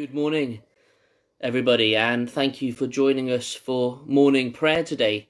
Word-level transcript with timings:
Good 0.00 0.14
morning, 0.14 0.62
everybody, 1.42 1.94
and 1.94 2.30
thank 2.30 2.62
you 2.62 2.72
for 2.72 2.86
joining 2.86 3.30
us 3.30 3.52
for 3.52 4.00
morning 4.06 4.50
prayer 4.50 4.82
today. 4.82 5.28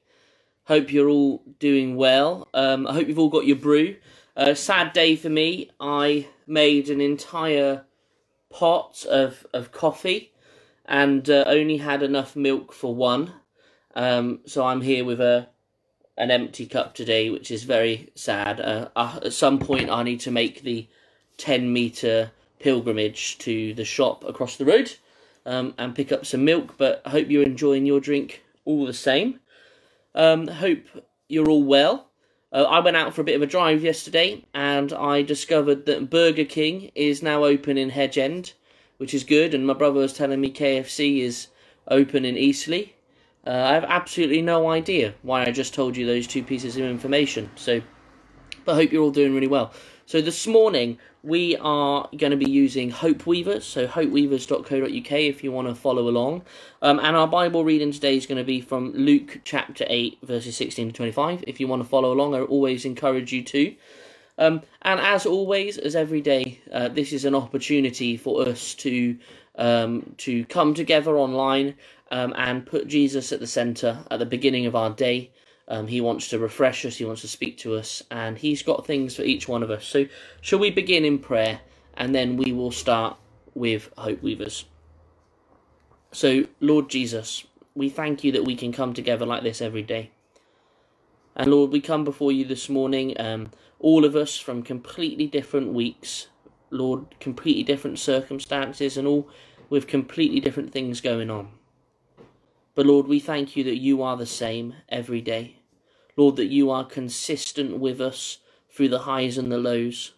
Hope 0.67 0.93
you're 0.93 1.09
all 1.09 1.43
doing 1.59 1.97
well. 1.97 2.47
Um, 2.55 2.87
I 2.87 2.93
hope 2.93 3.09
you've 3.09 3.19
all 3.19 3.31
got 3.31 3.47
your 3.47 3.57
brew. 3.57 3.97
A 4.37 4.55
sad 4.55 4.93
day 4.93 5.17
for 5.17 5.29
me. 5.29 5.71
I 5.81 6.29
made 6.47 6.89
an 6.89 7.01
entire 7.01 7.85
pot 8.49 9.05
of, 9.07 9.45
of 9.53 9.73
coffee 9.73 10.31
and 10.85 11.29
uh, 11.29 11.43
only 11.49 11.79
had 11.79 12.05
enough 12.05 12.37
milk 12.37 12.73
for 12.73 12.95
one. 12.95 13.33
Um, 13.97 14.39
so 14.47 14.65
I'm 14.65 14.83
here 14.83 15.05
with 15.05 15.21
a 15.21 15.49
an 16.17 16.31
empty 16.31 16.67
cup 16.67 16.95
today, 16.95 17.29
which 17.29 17.51
is 17.51 17.65
very 17.65 18.13
sad. 18.15 18.61
Uh, 18.61 18.91
uh, 18.95 19.19
at 19.25 19.33
some 19.33 19.59
point, 19.59 19.91
I 19.91 20.05
need 20.05 20.21
to 20.21 20.31
make 20.31 20.63
the 20.63 20.87
10 21.39 21.73
meter 21.73 22.31
pilgrimage 22.61 23.39
to 23.39 23.75
the 23.75 23.85
shop 23.85 24.23
across 24.25 24.57
the 24.57 24.65
road 24.65 24.93
um, 25.45 25.75
and 25.79 25.95
pick 25.95 26.13
up 26.13 26.25
some 26.25 26.45
milk. 26.45 26.75
But 26.79 27.03
I 27.05 27.11
hope 27.11 27.29
you're 27.29 27.43
enjoying 27.43 27.87
your 27.87 28.01
drink 28.01 28.43
all 28.65 28.87
the 28.87 28.93
same. 28.93 29.41
Um, 30.15 30.47
hope 30.47 30.85
you're 31.29 31.49
all 31.49 31.65
well. 31.65 32.07
Uh, 32.53 32.65
I 32.65 32.81
went 32.81 32.97
out 32.97 33.15
for 33.15 33.21
a 33.21 33.25
bit 33.25 33.37
of 33.37 33.43
a 33.43 33.47
drive 33.47 33.83
yesterday 33.83 34.45
and 34.55 34.93
I 34.93 35.23
discovered 35.23 35.87
that 35.87 36.11
Burger 36.11 36.45
King 36.45 36.91
is 36.95 37.23
now 37.23 37.45
open 37.45 37.79
in 37.79 37.91
Hedge 37.91 38.19
End, 38.19 38.53
which 38.99 39.15
is 39.15 39.25
good. 39.25 39.55
And 39.55 39.67
my 39.67 39.75
brother 39.75 40.01
was 40.01 40.13
telling 40.13 40.41
me 40.41 40.53
KFC 40.53 41.21
is 41.21 41.49
open 41.89 42.25
in 42.25 42.37
Eastleigh. 42.37 42.91
Uh, 43.47 43.51
I 43.51 43.75
have 43.75 43.85
absolutely 43.85 44.43
no 44.43 44.69
idea 44.69 45.15
why 45.23 45.45
I 45.45 45.51
just 45.51 45.73
told 45.73 45.97
you 45.97 46.05
those 46.05 46.27
two 46.27 46.43
pieces 46.43 46.77
of 46.77 46.83
information. 46.83 47.51
So, 47.55 47.81
but 48.65 48.73
I 48.73 48.75
hope 48.77 48.93
you're 48.93 49.03
all 49.03 49.11
doing 49.11 49.35
really 49.35 49.47
well. 49.47 49.73
So 50.07 50.21
this 50.21 50.47
morning 50.47 50.99
we 51.23 51.57
are 51.57 52.09
going 52.17 52.31
to 52.31 52.37
be 52.37 52.51
using 52.51 52.91
Hope 52.91 53.27
Weavers, 53.27 53.65
so 53.65 53.87
hopeweavers.co.uk 53.87 55.13
if 55.13 55.45
you 55.45 55.53
want 55.53 55.69
to 55.69 55.75
follow 55.75 56.09
along. 56.09 56.43
Um, 56.81 56.99
and 56.99 57.17
our 57.17 57.29
Bible 57.29 57.65
reading 57.65 57.93
today 57.93 58.17
is 58.17 58.27
going 58.27 58.39
to 58.39 58.45
be 58.45 58.61
from 58.61 58.93
Luke 58.93 59.41
chapter 59.45 59.85
8, 59.89 60.19
verses 60.23 60.57
16 60.57 60.89
to 60.89 60.93
25. 60.95 61.45
If 61.47 61.61
you 61.61 61.69
want 61.69 61.83
to 61.83 61.89
follow 61.89 62.13
along, 62.13 62.35
I 62.35 62.41
always 62.41 62.85
encourage 62.85 63.33
you 63.33 63.43
to. 63.45 63.75
Um, 64.39 64.63
and 64.83 64.99
as 64.99 65.27
always, 65.27 65.77
as 65.77 65.95
every 65.95 66.23
day, 66.23 66.61
uh, 66.73 66.89
this 66.89 67.13
is 67.13 67.27
an 67.27 67.35
opportunity 67.35 68.17
for 68.17 68.49
us 68.49 68.75
to 68.77 69.19
um, 69.57 70.15
to 70.19 70.47
come 70.47 70.73
together 70.73 71.19
online 71.19 71.75
um, 72.11 72.33
and 72.37 72.65
put 72.65 72.89
Jesus 72.89 73.33
at 73.33 73.41
the 73.41 73.47
centre 73.47 73.99
at 74.11 74.19
the 74.19 74.27
beginning 74.27 74.65
of 74.65 74.75
our 74.75 74.91
day. 74.91 75.31
Um, 75.71 75.87
he 75.87 76.01
wants 76.01 76.29
to 76.31 76.39
refresh 76.41 76.85
us, 76.85 76.97
he 76.97 77.05
wants 77.05 77.21
to 77.21 77.29
speak 77.29 77.57
to 77.59 77.77
us, 77.77 78.03
and 78.11 78.37
he's 78.37 78.65
got 78.65 78.85
things 78.85 79.15
for 79.15 79.23
each 79.23 79.47
one 79.47 79.63
of 79.63 79.71
us. 79.71 79.87
So, 79.87 80.07
shall 80.41 80.59
we 80.59 80.71
begin 80.71 81.05
in 81.05 81.21
prayer 81.21 81.61
and 81.95 82.13
then 82.13 82.37
we 82.37 82.51
will 82.51 82.73
start 82.73 83.17
with 83.55 83.89
Hope 83.97 84.21
Weavers? 84.21 84.65
So, 86.11 86.47
Lord 86.59 86.91
Jesus, 86.91 87.47
we 87.77 87.89
thank 87.89 88.25
you 88.25 88.33
that 88.33 88.45
we 88.45 88.57
can 88.57 88.73
come 88.73 88.93
together 88.93 89.25
like 89.25 89.45
this 89.45 89.63
every 89.63 89.85
day. 89.85 90.11
And 91.37 91.53
Lord, 91.53 91.71
we 91.71 91.81
come 91.81 92.03
before 92.03 92.33
you 92.33 92.45
this 92.45 92.69
morning, 92.69 93.15
um, 93.21 93.53
all 93.79 94.05
of 94.05 94.17
us 94.17 94.37
from 94.37 94.65
completely 94.65 95.29
different 95.29 95.73
weeks, 95.73 96.27
Lord, 96.71 97.15
completely 97.21 97.63
different 97.63 98.01
circumstances, 98.01 98.97
and 98.97 99.07
all 99.07 99.29
with 99.69 99.87
completely 99.87 100.41
different 100.41 100.73
things 100.73 101.01
going 101.01 101.31
on. 101.31 101.51
But 102.75 102.87
Lord, 102.87 103.07
we 103.07 103.21
thank 103.21 103.57
you 103.57 103.63
that 103.65 103.79
you 103.79 104.03
are 104.03 104.17
the 104.17 104.27
same 104.27 104.75
every 104.89 105.21
day. 105.21 105.60
Lord, 106.17 106.37
that 106.37 106.47
you 106.47 106.71
are 106.71 106.85
consistent 106.85 107.79
with 107.79 108.01
us 108.01 108.39
through 108.71 108.89
the 108.89 109.01
highs 109.01 109.39
and 109.39 109.51
the 109.51 109.59
lows. 109.59 110.13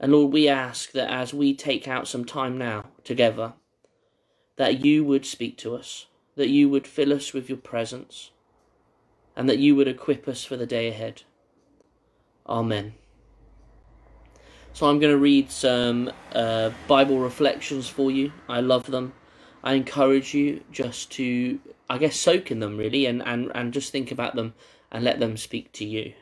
And 0.00 0.12
Lord, 0.12 0.32
we 0.32 0.48
ask 0.48 0.92
that 0.92 1.10
as 1.10 1.34
we 1.34 1.54
take 1.54 1.88
out 1.88 2.08
some 2.08 2.24
time 2.24 2.56
now 2.56 2.86
together, 3.04 3.54
that 4.56 4.84
you 4.84 5.04
would 5.04 5.26
speak 5.26 5.56
to 5.58 5.74
us, 5.74 6.06
that 6.36 6.48
you 6.48 6.68
would 6.68 6.86
fill 6.86 7.12
us 7.12 7.32
with 7.32 7.48
your 7.48 7.58
presence, 7.58 8.30
and 9.36 9.48
that 9.48 9.58
you 9.58 9.74
would 9.76 9.88
equip 9.88 10.28
us 10.28 10.44
for 10.44 10.56
the 10.56 10.66
day 10.66 10.88
ahead. 10.88 11.22
Amen. 12.46 12.94
So 14.72 14.86
I'm 14.86 15.00
going 15.00 15.12
to 15.12 15.18
read 15.18 15.50
some 15.50 16.12
uh, 16.32 16.70
Bible 16.86 17.18
reflections 17.18 17.88
for 17.88 18.10
you. 18.10 18.32
I 18.48 18.60
love 18.60 18.86
them. 18.86 19.12
I 19.64 19.74
encourage 19.74 20.34
you 20.34 20.62
just 20.70 21.10
to, 21.12 21.58
I 21.90 21.98
guess, 21.98 22.16
soak 22.16 22.50
in 22.50 22.60
them 22.60 22.76
really 22.76 23.06
and, 23.06 23.22
and, 23.22 23.50
and 23.54 23.72
just 23.72 23.92
think 23.92 24.10
about 24.10 24.34
them 24.34 24.54
and 24.90 25.04
let 25.04 25.20
them 25.20 25.36
speak 25.36 25.72
to 25.74 25.84
you. 25.84 26.12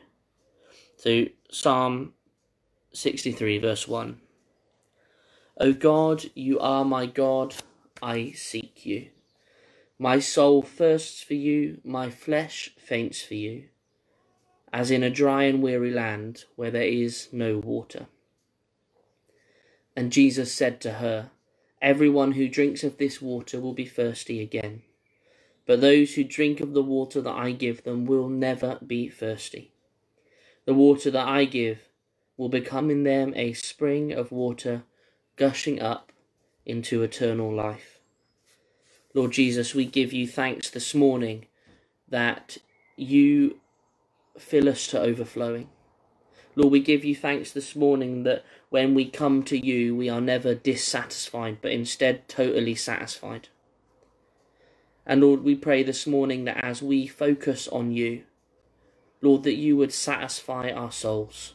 So, 0.95 1.25
Psalm 1.51 2.13
63, 2.93 3.59
verse 3.59 3.87
1. 3.87 4.19
O 5.59 5.73
God, 5.73 6.25
you 6.35 6.59
are 6.59 6.85
my 6.85 7.05
God, 7.05 7.55
I 8.01 8.31
seek 8.31 8.85
you. 8.85 9.07
My 9.99 10.19
soul 10.19 10.61
thirsts 10.61 11.21
for 11.21 11.33
you, 11.33 11.81
my 11.83 12.09
flesh 12.09 12.71
faints 12.77 13.23
for 13.23 13.33
you, 13.33 13.65
as 14.71 14.91
in 14.91 15.01
a 15.01 15.09
dry 15.09 15.43
and 15.43 15.61
weary 15.61 15.91
land 15.91 16.45
where 16.55 16.69
there 16.69 16.83
is 16.83 17.29
no 17.31 17.57
water. 17.57 18.05
And 19.95 20.11
Jesus 20.11 20.53
said 20.53 20.79
to 20.81 20.93
her, 20.93 21.31
Everyone 21.81 22.33
who 22.33 22.47
drinks 22.47 22.83
of 22.83 22.97
this 22.97 23.21
water 23.21 23.59
will 23.59 23.73
be 23.73 23.85
thirsty 23.85 24.41
again. 24.41 24.83
But 25.67 25.81
those 25.81 26.15
who 26.15 26.23
drink 26.23 26.61
of 26.61 26.73
the 26.73 26.81
water 26.81 27.21
that 27.21 27.35
I 27.35 27.51
give 27.51 27.83
them 27.83 28.05
will 28.05 28.29
never 28.29 28.79
be 28.85 29.09
thirsty. 29.09 29.73
The 30.65 30.73
water 30.73 31.11
that 31.11 31.27
I 31.27 31.45
give 31.45 31.89
will 32.37 32.49
become 32.49 32.89
in 32.89 33.03
them 33.03 33.33
a 33.35 33.53
spring 33.53 34.13
of 34.13 34.31
water 34.31 34.83
gushing 35.35 35.81
up 35.81 36.11
into 36.65 37.03
eternal 37.03 37.53
life. 37.53 37.99
Lord 39.13 39.31
Jesus, 39.31 39.75
we 39.75 39.85
give 39.85 40.13
you 40.13 40.27
thanks 40.27 40.69
this 40.69 40.95
morning 40.95 41.47
that 42.07 42.57
you 42.95 43.59
fill 44.37 44.69
us 44.69 44.87
to 44.87 44.99
overflowing. 44.99 45.69
Lord, 46.55 46.71
we 46.71 46.79
give 46.79 47.03
you 47.03 47.15
thanks 47.15 47.51
this 47.51 47.75
morning 47.75 48.23
that 48.23 48.43
when 48.69 48.93
we 48.93 49.05
come 49.05 49.43
to 49.43 49.57
you, 49.57 49.95
we 49.95 50.09
are 50.09 50.21
never 50.21 50.55
dissatisfied, 50.55 51.57
but 51.61 51.71
instead 51.71 52.27
totally 52.27 52.75
satisfied. 52.75 53.49
And 55.09 55.21
Lord, 55.21 55.45
we 55.45 55.55
pray 55.55 55.83
this 55.83 56.05
morning 56.05 56.43
that 56.43 56.61
as 56.61 56.83
we 56.83 57.07
focus 57.07 57.69
on 57.69 57.93
you, 57.93 58.23
Lord, 59.21 59.43
that 59.43 59.55
you 59.55 59.77
would 59.77 59.93
satisfy 59.93 60.69
our 60.69 60.91
souls. 60.91 61.53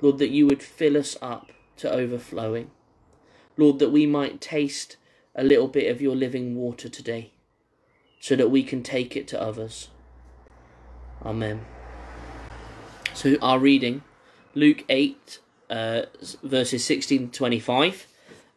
Lord, 0.00 0.18
that 0.18 0.30
you 0.30 0.46
would 0.46 0.62
fill 0.62 0.96
us 0.96 1.16
up 1.20 1.50
to 1.78 1.90
overflowing. 1.90 2.70
Lord, 3.56 3.80
that 3.80 3.90
we 3.90 4.06
might 4.06 4.40
taste 4.40 4.96
a 5.34 5.42
little 5.42 5.66
bit 5.66 5.90
of 5.90 6.00
your 6.00 6.14
living 6.14 6.54
water 6.54 6.88
today, 6.88 7.32
so 8.20 8.36
that 8.36 8.50
we 8.50 8.62
can 8.62 8.84
take 8.84 9.16
it 9.16 9.26
to 9.28 9.42
others. 9.42 9.88
Amen. 11.24 11.64
So, 13.12 13.36
our 13.42 13.58
reading, 13.58 14.02
Luke 14.54 14.84
8, 14.88 15.40
uh, 15.68 16.02
verses 16.44 16.84
16 16.84 17.30
to 17.30 17.38
25. 17.38 18.06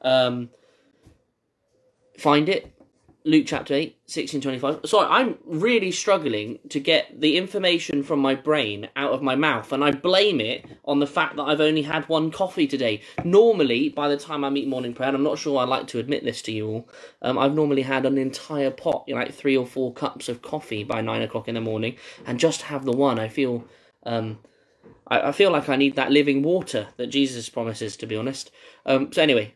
Um, 0.03 0.49
find 2.19 2.47
it. 2.47 2.76
Luke 3.27 3.43
chapter 3.45 3.73
8, 3.73 3.97
16 4.05 4.39
25. 4.39 4.79
Sorry, 4.85 5.05
I'm 5.09 5.37
really 5.43 5.91
struggling 5.91 6.59
to 6.69 6.79
get 6.79 7.19
the 7.19 7.35
information 7.35 8.01
from 8.01 8.21
my 8.21 8.35
brain 8.35 8.87
out 8.95 9.11
of 9.11 9.21
my 9.21 9.35
mouth, 9.35 9.73
and 9.73 9.83
I 9.83 9.91
blame 9.91 10.39
it 10.39 10.65
on 10.85 10.99
the 10.99 11.07
fact 11.07 11.35
that 11.35 11.43
I've 11.43 11.59
only 11.59 11.81
had 11.81 12.07
one 12.07 12.31
coffee 12.31 12.67
today. 12.67 13.01
Normally, 13.25 13.89
by 13.89 14.07
the 14.07 14.15
time 14.15 14.45
I 14.45 14.49
meet 14.49 14.69
morning 14.69 14.93
prayer, 14.93 15.09
and 15.09 15.17
I'm 15.17 15.23
not 15.23 15.39
sure 15.39 15.59
I'd 15.59 15.67
like 15.67 15.87
to 15.87 15.99
admit 15.99 16.23
this 16.23 16.41
to 16.43 16.53
you 16.53 16.69
all, 16.69 16.89
um, 17.21 17.37
I've 17.37 17.53
normally 17.53 17.81
had 17.81 18.05
an 18.05 18.17
entire 18.17 18.71
pot, 18.71 19.03
you 19.07 19.13
know, 19.13 19.19
like 19.19 19.33
three 19.33 19.57
or 19.57 19.67
four 19.67 19.91
cups 19.91 20.29
of 20.29 20.41
coffee 20.41 20.85
by 20.85 21.01
nine 21.01 21.21
o'clock 21.21 21.49
in 21.49 21.55
the 21.55 21.61
morning, 21.61 21.97
and 22.25 22.39
just 22.39 22.61
have 22.61 22.85
the 22.85 22.93
one, 22.93 23.19
I 23.19 23.27
feel. 23.27 23.65
Um, 24.03 24.39
I, 25.05 25.19
I 25.19 25.31
feel 25.33 25.51
like 25.51 25.67
I 25.67 25.75
need 25.75 25.97
that 25.97 26.13
living 26.13 26.43
water 26.43 26.87
that 26.95 27.07
Jesus 27.07 27.49
promises, 27.49 27.97
to 27.97 28.05
be 28.07 28.15
honest. 28.15 28.51
Um, 28.85 29.11
so, 29.11 29.21
anyway, 29.21 29.53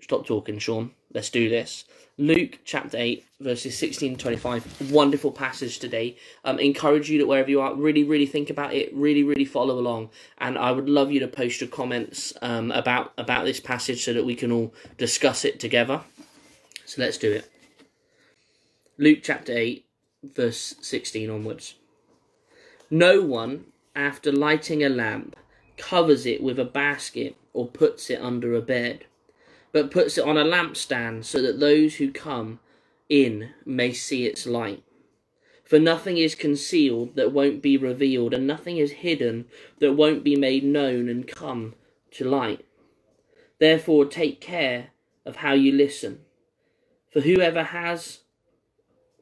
stop 0.00 0.24
talking, 0.24 0.60
Sean. 0.60 0.92
Let's 1.12 1.30
do 1.30 1.48
this. 1.48 1.84
Luke 2.20 2.58
chapter 2.66 2.98
8, 2.98 3.24
verses 3.40 3.78
16 3.78 4.16
to 4.16 4.22
25. 4.22 4.92
Wonderful 4.92 5.32
passage 5.32 5.78
today. 5.78 6.18
Um, 6.44 6.58
encourage 6.58 7.08
you 7.08 7.18
that 7.18 7.26
wherever 7.26 7.48
you 7.48 7.62
are, 7.62 7.74
really, 7.74 8.04
really 8.04 8.26
think 8.26 8.50
about 8.50 8.74
it, 8.74 8.94
really, 8.94 9.22
really 9.22 9.46
follow 9.46 9.78
along. 9.78 10.10
And 10.36 10.58
I 10.58 10.70
would 10.70 10.86
love 10.86 11.10
you 11.10 11.20
to 11.20 11.26
post 11.26 11.62
your 11.62 11.70
comments 11.70 12.34
um, 12.42 12.72
about, 12.72 13.14
about 13.16 13.46
this 13.46 13.58
passage 13.58 14.04
so 14.04 14.12
that 14.12 14.26
we 14.26 14.34
can 14.34 14.52
all 14.52 14.74
discuss 14.98 15.46
it 15.46 15.58
together. 15.58 16.02
So 16.84 17.00
let's 17.00 17.16
do 17.16 17.32
it. 17.32 17.50
Luke 18.98 19.20
chapter 19.22 19.56
8, 19.56 19.86
verse 20.22 20.74
16 20.82 21.30
onwards. 21.30 21.76
No 22.90 23.22
one 23.22 23.64
after 23.96 24.30
lighting 24.30 24.84
a 24.84 24.90
lamp, 24.90 25.36
covers 25.78 26.26
it 26.26 26.42
with 26.42 26.58
a 26.58 26.66
basket 26.66 27.34
or 27.54 27.66
puts 27.66 28.10
it 28.10 28.20
under 28.20 28.54
a 28.54 28.60
bed, 28.60 29.06
but 29.72 29.90
puts 29.90 30.18
it 30.18 30.24
on 30.24 30.36
a 30.36 30.44
lampstand 30.44 31.24
so 31.24 31.40
that 31.42 31.60
those 31.60 31.96
who 31.96 32.10
come 32.10 32.60
in 33.08 33.50
may 33.64 33.92
see 33.92 34.26
its 34.26 34.46
light. 34.46 34.82
For 35.64 35.78
nothing 35.78 36.16
is 36.16 36.34
concealed 36.34 37.14
that 37.14 37.32
won't 37.32 37.62
be 37.62 37.76
revealed, 37.76 38.34
and 38.34 38.46
nothing 38.46 38.78
is 38.78 38.90
hidden 38.90 39.46
that 39.78 39.92
won't 39.92 40.24
be 40.24 40.34
made 40.34 40.64
known 40.64 41.08
and 41.08 41.26
come 41.26 41.74
to 42.12 42.24
light. 42.24 42.64
Therefore, 43.60 44.04
take 44.06 44.40
care 44.40 44.88
of 45.24 45.36
how 45.36 45.52
you 45.52 45.70
listen. 45.70 46.22
For 47.12 47.20
whoever 47.20 47.62
has 47.62 48.20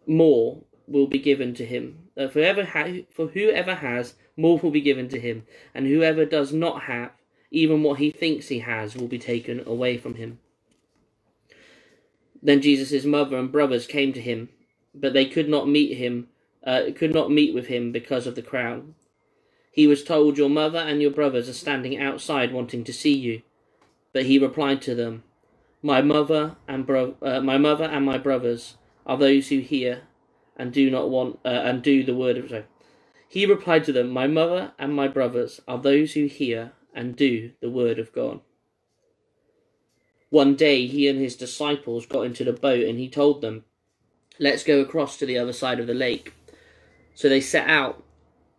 more 0.07 0.63
will 0.87 1.07
be 1.07 1.19
given 1.19 1.55
to 1.55 1.67
him. 1.67 2.09
Uh, 2.17 2.29
for, 2.29 2.43
ha- 2.65 3.05
for 3.11 3.27
whoever 3.29 3.75
has, 3.75 4.15
more 4.37 4.59
will 4.59 4.71
be 4.71 4.81
given 4.81 5.09
to 5.11 5.21
him. 5.21 5.47
And 5.75 5.87
whoever 5.87 6.25
does 6.25 6.53
not 6.53 6.85
have, 6.85 7.11
even 7.51 7.83
what 7.83 7.99
he 7.99 8.11
thinks 8.11 8.49
he 8.49 8.61
has, 8.61 8.97
will 8.97 9.09
be 9.09 9.19
taken 9.19 9.63
away 9.67 9.97
from 9.97 10.15
him. 10.15 10.39
Then 12.43 12.61
Jesus' 12.61 13.05
mother 13.05 13.37
and 13.37 13.51
brothers 13.51 13.87
came 13.87 14.13
to 14.13 14.21
him, 14.21 14.49
but 14.95 15.13
they 15.13 15.27
could 15.27 15.49
not 15.49 15.69
meet 15.69 15.97
him, 15.97 16.29
uh, 16.65 16.83
could 16.95 17.13
not 17.13 17.33
meet 17.33 17.55
with 17.55 17.67
him 17.67 17.91
because 17.91 18.27
of 18.27 18.35
the 18.35 18.43
crowd. 18.43 18.95
He 19.73 19.87
was 19.87 20.05
told, 20.05 20.39
Your 20.39 20.51
mother 20.51 20.79
and 20.79 21.01
your 21.01 21.11
brothers 21.11 21.49
are 21.49 21.55
standing 21.55 21.99
outside 21.99 22.53
wanting 22.53 22.85
to 22.85 22.93
see 22.93 23.15
you. 23.15 23.43
But 24.13 24.27
he 24.27 24.39
replied 24.39 24.83
to 24.83 24.95
them, 24.95 25.23
My 25.83 26.03
mother 26.03 26.57
and 26.67 26.87
bro- 26.87 27.17
uh, 27.23 27.41
my 27.41 27.59
mother 27.59 27.85
and 27.85 28.05
my 28.05 28.19
brothers 28.19 28.77
are 29.07 29.17
those 29.17 29.49
who 29.49 29.61
hear 29.61 30.03
and 30.57 30.73
do 30.73 30.91
not 30.91 31.11
want 31.11 31.39
uh, 31.45 31.49
and 31.49 31.83
do 31.83 32.03
the 32.03 32.15
word 32.15 32.37
of 32.37 32.49
sorry. 32.49 32.65
He 33.29 33.47
replied 33.47 33.85
to 33.85 33.93
them, 33.93 34.11
My 34.11 34.27
mother 34.27 34.73
and 34.79 34.95
my 34.95 35.07
brothers 35.07 35.61
are 35.69 35.79
those 35.79 36.15
who 36.15 36.27
hear 36.27 36.73
and 36.99 37.15
do 37.15 37.53
the 37.61 37.71
word 37.71 38.01
of 38.01 38.13
God. 38.13 38.41
One 40.31 40.57
day 40.57 40.87
he 40.87 41.07
and 41.07 41.21
his 41.21 41.37
disciples 41.37 42.05
got 42.05 42.23
into 42.23 42.43
the 42.43 42.53
boat 42.53 42.85
and 42.85 42.99
he 42.99 43.09
told 43.09 43.41
them, 43.41 43.65
Let's 44.41 44.65
go 44.65 44.81
across 44.81 45.17
to 45.19 45.27
the 45.27 45.39
other 45.39 45.53
side 45.53 45.79
of 45.79 45.87
the 45.87 45.95
lake. 45.95 46.33
So 47.15 47.29
they 47.29 47.41
set 47.41 47.69
out, 47.69 48.03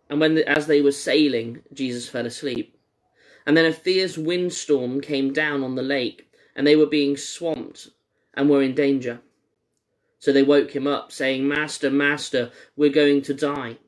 and 0.08 0.20
when 0.20 0.38
as 0.38 0.66
they 0.66 0.80
were 0.80 0.92
sailing, 0.92 1.62
Jesus 1.72 2.08
fell 2.08 2.26
asleep. 2.26 2.76
And 3.46 3.56
then 3.56 3.66
a 3.66 3.72
fierce 3.72 4.16
windstorm 4.18 5.00
came 5.00 5.32
down 5.32 5.62
on 5.62 5.74
the 5.74 5.82
lake, 5.82 6.30
and 6.56 6.66
they 6.66 6.76
were 6.76 6.86
being 6.86 7.16
swamped 7.16 7.88
and 8.34 8.48
were 8.48 8.62
in 8.62 8.74
danger. 8.74 9.20
So 10.18 10.32
they 10.32 10.42
woke 10.42 10.74
him 10.74 10.86
up, 10.86 11.12
saying, 11.12 11.46
Master, 11.46 11.90
Master, 11.90 12.50
we're 12.76 12.90
going 12.90 13.22
to 13.22 13.34
die. 13.34 13.78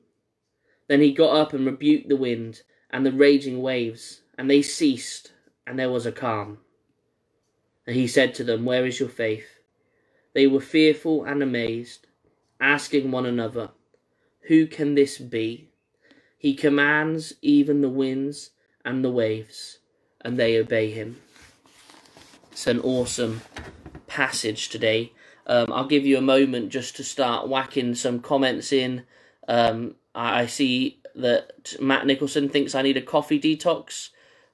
Then 0.88 1.00
he 1.00 1.12
got 1.12 1.36
up 1.36 1.52
and 1.52 1.66
rebuked 1.66 2.08
the 2.08 2.16
wind 2.16 2.62
and 2.90 3.04
the 3.04 3.12
raging 3.12 3.60
waves, 3.60 4.21
and 4.42 4.50
they 4.50 4.60
ceased, 4.60 5.30
and 5.68 5.78
there 5.78 5.88
was 5.88 6.04
a 6.04 6.10
calm. 6.10 6.58
And 7.86 7.94
he 7.94 8.08
said 8.08 8.34
to 8.34 8.42
them, 8.42 8.64
Where 8.64 8.84
is 8.84 8.98
your 8.98 9.08
faith? 9.08 9.60
They 10.34 10.48
were 10.48 10.60
fearful 10.60 11.22
and 11.22 11.44
amazed, 11.44 12.08
asking 12.60 13.12
one 13.12 13.24
another, 13.24 13.70
Who 14.48 14.66
can 14.66 14.96
this 14.96 15.18
be? 15.18 15.68
He 16.36 16.56
commands 16.56 17.34
even 17.40 17.82
the 17.82 17.88
winds 17.88 18.50
and 18.84 19.04
the 19.04 19.12
waves, 19.12 19.78
and 20.20 20.36
they 20.36 20.58
obey 20.58 20.90
him. 20.90 21.20
It's 22.50 22.66
an 22.66 22.80
awesome 22.80 23.42
passage 24.08 24.70
today. 24.70 25.12
Um, 25.46 25.72
I'll 25.72 25.86
give 25.86 26.04
you 26.04 26.18
a 26.18 26.20
moment 26.20 26.70
just 26.70 26.96
to 26.96 27.04
start 27.04 27.46
whacking 27.46 27.94
some 27.94 28.18
comments 28.18 28.72
in. 28.72 29.04
Um, 29.46 29.94
I 30.16 30.46
see 30.46 30.98
that 31.14 31.76
Matt 31.80 32.06
Nicholson 32.06 32.48
thinks 32.48 32.74
I 32.74 32.82
need 32.82 32.96
a 32.96 33.02
coffee 33.02 33.38
detox. 33.38 34.08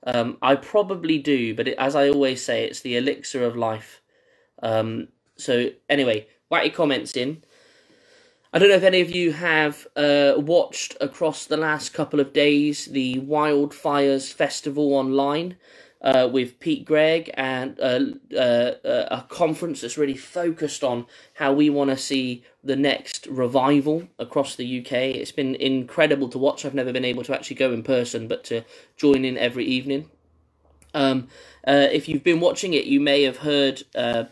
Um, 0.06 0.38
I 0.40 0.54
probably 0.54 1.18
do, 1.18 1.54
but 1.54 1.68
it, 1.68 1.78
as 1.78 1.96
I 1.96 2.08
always 2.08 2.44
say, 2.44 2.64
it's 2.64 2.80
the 2.80 2.96
elixir 2.96 3.44
of 3.44 3.56
life. 3.56 4.00
Um, 4.62 5.08
so 5.36 5.70
anyway, 5.88 6.28
whack 6.50 6.64
your 6.64 6.74
comments 6.74 7.16
in. 7.16 7.42
I 8.52 8.58
don't 8.58 8.70
know 8.70 8.76
if 8.76 8.82
any 8.82 9.02
of 9.02 9.10
you 9.10 9.32
have 9.32 9.86
uh, 9.94 10.34
watched 10.38 10.96
across 11.02 11.44
the 11.44 11.58
last 11.58 11.92
couple 11.92 12.18
of 12.18 12.32
days 12.32 12.86
the 12.86 13.16
Wildfires 13.16 14.32
Festival 14.32 14.94
online 14.94 15.56
uh, 16.00 16.28
with 16.30 16.60
Pete 16.60 16.84
Greig 16.84 17.30
and 17.34 17.78
uh, 17.80 18.00
uh, 18.34 18.38
uh, 18.38 19.08
a 19.10 19.26
conference 19.28 19.80
that's 19.80 19.98
really 19.98 20.16
focused 20.16 20.84
on 20.84 21.06
how 21.34 21.52
we 21.52 21.70
want 21.70 21.90
to 21.90 21.96
see 21.96 22.44
the 22.62 22.76
next 22.76 23.26
revival 23.26 24.08
across 24.18 24.54
the 24.54 24.80
UK. 24.80 24.92
It's 24.92 25.32
been 25.32 25.54
incredible 25.54 26.28
to 26.28 26.38
watch. 26.38 26.64
I've 26.64 26.74
never 26.74 26.92
been 26.92 27.04
able 27.04 27.24
to 27.24 27.34
actually 27.34 27.56
go 27.56 27.72
in 27.72 27.82
person, 27.82 28.28
but 28.28 28.44
to 28.44 28.64
join 28.96 29.24
in 29.24 29.36
every 29.36 29.64
evening. 29.64 30.10
Um, 30.94 31.28
uh, 31.66 31.88
if 31.92 32.08
you've 32.08 32.24
been 32.24 32.40
watching 32.40 32.74
it, 32.74 32.84
you 32.84 33.00
may 33.00 33.22
have 33.22 33.38
heard 33.38 33.82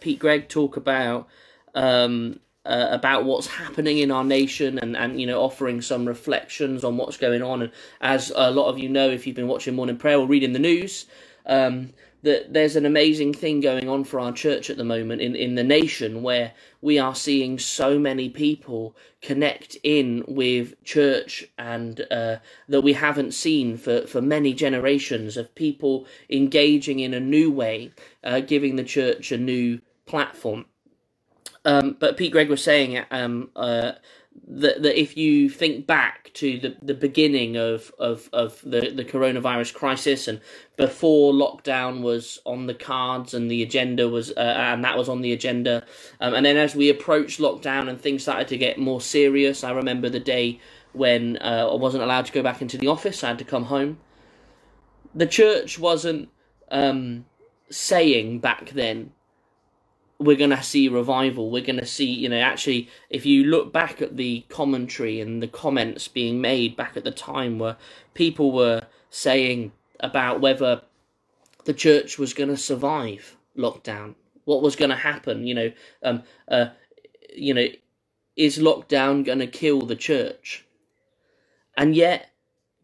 Pete 0.00 0.18
Greig 0.18 0.48
talk 0.48 0.76
about 0.76 1.28
um, 1.74 2.40
uh, 2.66 2.88
about 2.90 3.24
what's 3.24 3.46
happening 3.46 3.98
in 3.98 4.10
our 4.10 4.24
nation 4.24 4.78
and, 4.78 4.96
and 4.96 5.20
you 5.20 5.26
know 5.26 5.40
offering 5.40 5.80
some 5.80 6.04
reflections 6.04 6.82
on 6.82 6.96
what's 6.96 7.16
going 7.16 7.42
on. 7.42 7.62
And 7.62 7.72
as 8.00 8.32
a 8.34 8.50
lot 8.50 8.68
of 8.68 8.78
you 8.78 8.88
know, 8.88 9.08
if 9.08 9.26
you've 9.26 9.36
been 9.36 9.48
watching 9.48 9.74
Morning 9.74 9.96
Prayer 9.96 10.18
or 10.18 10.26
reading 10.26 10.52
the 10.52 10.58
news, 10.58 11.06
um, 11.46 11.92
that 12.22 12.52
there's 12.52 12.76
an 12.76 12.84
amazing 12.84 13.32
thing 13.32 13.60
going 13.60 13.88
on 13.88 14.02
for 14.02 14.18
our 14.18 14.32
church 14.32 14.68
at 14.68 14.76
the 14.76 14.84
moment 14.84 15.20
in, 15.20 15.36
in 15.36 15.54
the 15.54 15.62
nation 15.62 16.22
where 16.22 16.52
we 16.80 16.98
are 16.98 17.14
seeing 17.14 17.58
so 17.58 17.98
many 17.98 18.28
people 18.28 18.96
connect 19.22 19.76
in 19.82 20.24
with 20.26 20.82
church 20.82 21.44
and 21.56 22.04
uh, 22.10 22.36
that 22.68 22.80
we 22.80 22.94
haven't 22.94 23.32
seen 23.32 23.76
for, 23.76 24.06
for 24.06 24.20
many 24.20 24.52
generations 24.52 25.36
of 25.36 25.54
people 25.54 26.06
engaging 26.28 26.98
in 26.98 27.14
a 27.14 27.20
new 27.20 27.50
way, 27.50 27.92
uh, 28.24 28.40
giving 28.40 28.76
the 28.76 28.84
church 28.84 29.30
a 29.30 29.38
new 29.38 29.80
platform. 30.04 30.64
Um, 31.64 31.96
but 31.98 32.16
Pete 32.16 32.32
Greig 32.32 32.48
was 32.48 32.62
saying 32.62 33.04
um, 33.10 33.50
uh, 33.56 33.92
that, 34.48 34.82
that 34.82 35.00
if 35.00 35.16
you 35.16 35.48
think 35.48 35.86
back 35.86 36.30
to 36.34 36.58
the, 36.58 36.76
the 36.82 36.94
beginning 36.94 37.56
of, 37.56 37.92
of, 37.98 38.28
of 38.32 38.60
the, 38.62 38.90
the 38.90 39.04
coronavirus 39.04 39.74
crisis 39.74 40.28
and 40.28 40.40
before 40.76 41.32
lockdown 41.32 42.02
was 42.02 42.40
on 42.44 42.66
the 42.66 42.74
cards 42.74 43.34
and 43.34 43.50
the 43.50 43.62
agenda 43.62 44.08
was 44.08 44.30
uh, 44.32 44.40
and 44.40 44.84
that 44.84 44.96
was 44.96 45.08
on 45.08 45.22
the 45.22 45.32
agenda 45.32 45.84
um, 46.20 46.34
and 46.34 46.44
then 46.44 46.56
as 46.56 46.74
we 46.74 46.88
approached 46.88 47.40
lockdown 47.40 47.88
and 47.88 48.00
things 48.00 48.22
started 48.22 48.48
to 48.48 48.56
get 48.56 48.78
more 48.78 49.00
serious 49.00 49.64
i 49.64 49.70
remember 49.70 50.08
the 50.08 50.20
day 50.20 50.60
when 50.92 51.36
uh, 51.38 51.68
i 51.70 51.74
wasn't 51.74 52.02
allowed 52.02 52.26
to 52.26 52.32
go 52.32 52.42
back 52.42 52.60
into 52.60 52.78
the 52.78 52.88
office 52.88 53.24
i 53.24 53.28
had 53.28 53.38
to 53.38 53.44
come 53.44 53.64
home. 53.64 53.98
The 55.14 55.26
church 55.26 55.78
wasn't 55.78 56.28
um, 56.70 57.24
saying 57.70 58.40
back 58.40 58.70
then 58.70 59.12
we're 60.18 60.36
going 60.36 60.50
to 60.50 60.62
see 60.62 60.88
revival. 60.88 61.50
We're 61.50 61.64
going 61.64 61.78
to 61.78 61.86
see, 61.86 62.06
you 62.06 62.28
know, 62.28 62.38
actually, 62.38 62.88
if 63.10 63.26
you 63.26 63.44
look 63.44 63.72
back 63.72 64.00
at 64.00 64.16
the 64.16 64.44
commentary 64.48 65.20
and 65.20 65.42
the 65.42 65.48
comments 65.48 66.08
being 66.08 66.40
made 66.40 66.76
back 66.76 66.96
at 66.96 67.04
the 67.04 67.10
time 67.10 67.58
where 67.58 67.76
people 68.14 68.52
were 68.52 68.86
saying 69.10 69.72
about 70.00 70.40
whether 70.40 70.82
the 71.64 71.74
church 71.74 72.18
was 72.18 72.32
going 72.32 72.48
to 72.48 72.56
survive 72.56 73.36
lockdown, 73.56 74.14
what 74.44 74.62
was 74.62 74.76
going 74.76 74.90
to 74.90 74.96
happen, 74.96 75.46
you 75.46 75.54
know, 75.54 75.72
um, 76.02 76.22
uh, 76.48 76.66
you 77.34 77.52
know, 77.52 77.66
is 78.36 78.58
lockdown 78.58 79.24
going 79.24 79.40
to 79.40 79.46
kill 79.46 79.82
the 79.82 79.96
church? 79.96 80.64
And 81.76 81.94
yet, 81.94 82.30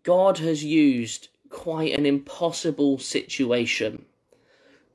God 0.03 0.39
has 0.39 0.65
used 0.65 1.29
quite 1.49 1.97
an 1.97 2.05
impossible 2.05 2.99
situation 2.99 4.05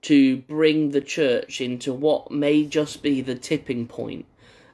to 0.04 0.38
bring 0.38 0.92
the 0.92 1.02
church 1.02 1.60
into 1.62 1.94
what 1.94 2.32
may 2.32 2.66
just 2.66 3.02
be 3.02 3.22
the 3.22 3.36
tipping 3.36 3.88
point 3.88 4.26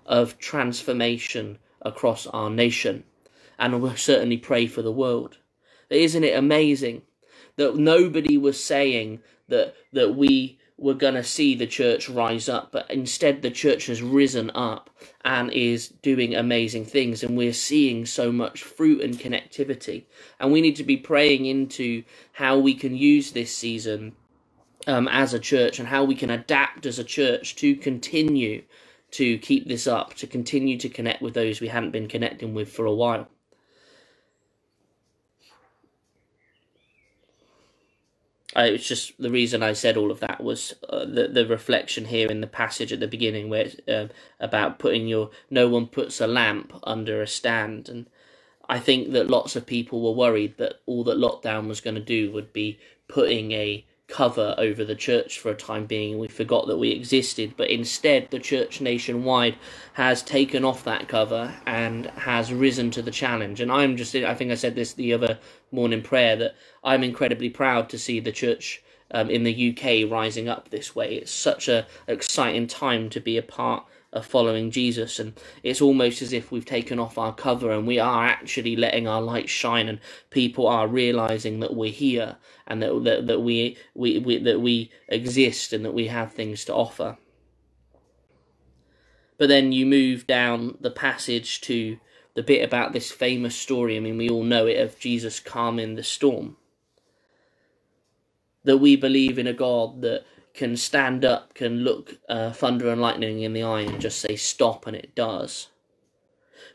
of 0.05 0.37
transformation 0.37 1.57
across 1.81 2.27
our 2.27 2.49
nation. 2.49 3.03
And 3.57 3.81
we'll 3.81 3.95
certainly 3.95 4.37
pray 4.37 4.67
for 4.67 4.81
the 4.81 4.91
world. 4.91 5.37
Isn't 5.89 6.23
it 6.23 6.37
amazing 6.37 7.03
that 7.55 7.75
nobody 7.75 8.37
was 8.37 8.63
saying 8.63 9.21
that, 9.47 9.75
that 9.91 10.15
we 10.15 10.59
were 10.77 10.93
going 10.93 11.13
to 11.13 11.23
see 11.23 11.55
the 11.55 11.67
church 11.67 12.09
rise 12.09 12.49
up, 12.49 12.71
but 12.71 12.89
instead 12.89 13.41
the 13.41 13.51
church 13.51 13.85
has 13.85 14.01
risen 14.01 14.49
up 14.55 14.89
and 15.23 15.51
is 15.51 15.87
doing 15.87 16.35
amazing 16.35 16.83
things, 16.83 17.23
and 17.23 17.37
we're 17.37 17.53
seeing 17.53 18.05
so 18.05 18.31
much 18.31 18.63
fruit 18.63 19.01
and 19.01 19.19
connectivity. 19.19 20.03
And 20.39 20.51
we 20.51 20.61
need 20.61 20.75
to 20.77 20.83
be 20.83 20.97
praying 20.97 21.45
into 21.45 22.03
how 22.33 22.57
we 22.57 22.73
can 22.73 22.97
use 22.97 23.31
this 23.31 23.55
season 23.55 24.15
um, 24.87 25.07
as 25.07 25.33
a 25.33 25.39
church 25.39 25.79
and 25.79 25.87
how 25.87 26.03
we 26.03 26.15
can 26.15 26.29
adapt 26.29 26.85
as 26.85 26.99
a 26.99 27.03
church 27.03 27.55
to 27.57 27.75
continue 27.75 28.63
to 29.11 29.37
keep 29.37 29.67
this 29.67 29.87
up, 29.87 30.15
to 30.15 30.27
continue 30.27 30.77
to 30.77 30.89
connect 30.89 31.21
with 31.21 31.33
those 31.33 31.61
we 31.61 31.67
hadn't 31.67 31.91
been 31.91 32.07
connecting 32.07 32.53
with 32.53 32.71
for 32.71 32.85
a 32.85 32.93
while. 32.93 33.27
I, 38.55 38.65
it's 38.67 38.87
just 38.87 39.19
the 39.19 39.31
reason 39.31 39.63
I 39.63 39.73
said 39.73 39.97
all 39.97 40.11
of 40.11 40.19
that 40.19 40.43
was 40.43 40.73
uh, 40.89 41.05
the 41.05 41.27
the 41.27 41.45
reflection 41.47 42.05
here 42.05 42.27
in 42.27 42.41
the 42.41 42.47
passage 42.47 42.93
at 42.93 42.99
the 42.99 43.07
beginning, 43.07 43.49
where 43.49 43.65
it's 43.65 43.87
uh, 43.87 44.09
about 44.39 44.79
putting 44.79 45.07
your 45.07 45.31
no 45.49 45.67
one 45.67 45.87
puts 45.87 46.21
a 46.21 46.27
lamp 46.27 46.73
under 46.83 47.21
a 47.21 47.27
stand, 47.27 47.89
and 47.89 48.07
I 48.69 48.79
think 48.79 49.11
that 49.13 49.29
lots 49.29 49.55
of 49.55 49.65
people 49.65 50.01
were 50.01 50.11
worried 50.11 50.57
that 50.57 50.75
all 50.85 51.03
that 51.05 51.17
lockdown 51.17 51.67
was 51.67 51.81
going 51.81 51.95
to 51.95 52.01
do 52.01 52.31
would 52.31 52.53
be 52.53 52.79
putting 53.07 53.51
a 53.53 53.85
cover 54.13 54.53
over 54.59 54.85
the 54.85 54.95
church 54.95 55.39
for 55.39 55.49
a 55.49 55.55
time 55.55 55.87
being. 55.87 56.19
We 56.19 56.27
forgot 56.27 56.67
that 56.67 56.77
we 56.77 56.91
existed, 56.91 57.55
but 57.57 57.71
instead, 57.71 58.29
the 58.29 58.37
church 58.37 58.79
nationwide 58.79 59.57
has 59.93 60.21
taken 60.21 60.63
off 60.63 60.83
that 60.83 61.07
cover 61.07 61.51
and 61.65 62.05
has 62.11 62.53
risen 62.53 62.91
to 62.91 63.01
the 63.01 63.09
challenge. 63.09 63.59
And 63.59 63.71
I'm 63.71 63.97
just, 63.97 64.13
I 64.15 64.35
think 64.35 64.51
I 64.51 64.55
said 64.55 64.75
this 64.75 64.93
the 64.93 65.13
other 65.13 65.39
morning 65.71 66.03
prayer, 66.03 66.35
that 66.35 66.55
I'm 66.83 67.03
incredibly 67.03 67.49
proud 67.49 67.89
to 67.89 67.97
see 67.97 68.19
the 68.19 68.31
church 68.31 68.83
um, 69.09 69.31
in 69.31 69.43
the 69.43 69.71
UK 69.71 70.09
rising 70.11 70.47
up 70.47 70.69
this 70.69 70.95
way. 70.95 71.15
It's 71.15 71.31
such 71.31 71.67
a 71.67 71.87
exciting 72.07 72.67
time 72.67 73.09
to 73.09 73.19
be 73.19 73.37
a 73.37 73.41
part 73.41 73.83
of 74.13 74.25
following 74.25 74.71
Jesus, 74.71 75.19
and 75.19 75.33
it's 75.63 75.81
almost 75.81 76.21
as 76.21 76.31
if 76.31 76.51
we've 76.51 76.65
taken 76.65 76.99
off 76.99 77.17
our 77.17 77.33
cover 77.33 77.71
and 77.71 77.85
we 77.85 77.99
are 77.99 78.25
actually 78.25 78.75
letting 78.75 79.07
our 79.07 79.21
light 79.21 79.49
shine, 79.49 79.89
and 79.89 79.99
people 80.29 80.67
are 80.67 80.87
realizing 80.87 81.59
that 81.59 81.75
we're 81.75 81.91
here 81.91 82.37
and 82.65 82.81
that 82.81 83.03
that, 83.03 83.27
that 83.27 83.41
we, 83.41 83.75
we 83.93 84.19
we 84.19 84.37
that 84.37 84.61
we 84.61 84.91
exist 85.09 85.73
and 85.73 85.83
that 85.83 85.93
we 85.93 86.07
have 86.07 86.31
things 86.31 86.63
to 86.65 86.73
offer. 86.73 87.17
But 89.37 89.49
then 89.49 89.71
you 89.71 89.85
move 89.85 90.27
down 90.27 90.77
the 90.79 90.91
passage 90.91 91.59
to 91.61 91.97
the 92.35 92.43
bit 92.43 92.63
about 92.63 92.93
this 92.93 93.11
famous 93.11 93.55
story. 93.55 93.97
I 93.97 93.99
mean, 93.99 94.17
we 94.17 94.29
all 94.29 94.43
know 94.43 94.67
it 94.67 94.79
of 94.79 94.99
Jesus 94.99 95.39
calming 95.39 95.95
the 95.95 96.03
storm. 96.03 96.57
That 98.63 98.77
we 98.77 98.95
believe 98.95 99.37
in 99.37 99.47
a 99.47 99.53
God 99.53 100.01
that 100.01 100.25
can 100.53 100.77
stand 100.77 101.25
up, 101.25 101.53
can 101.53 101.79
look 101.79 102.17
uh, 102.29 102.51
thunder 102.51 102.89
and 102.89 103.01
lightning 103.01 103.41
in 103.41 103.53
the 103.53 103.63
eye 103.63 103.81
and 103.81 103.99
just 103.99 104.19
say 104.19 104.35
stop, 104.35 104.85
and 104.85 104.95
it 104.95 105.15
does. 105.15 105.67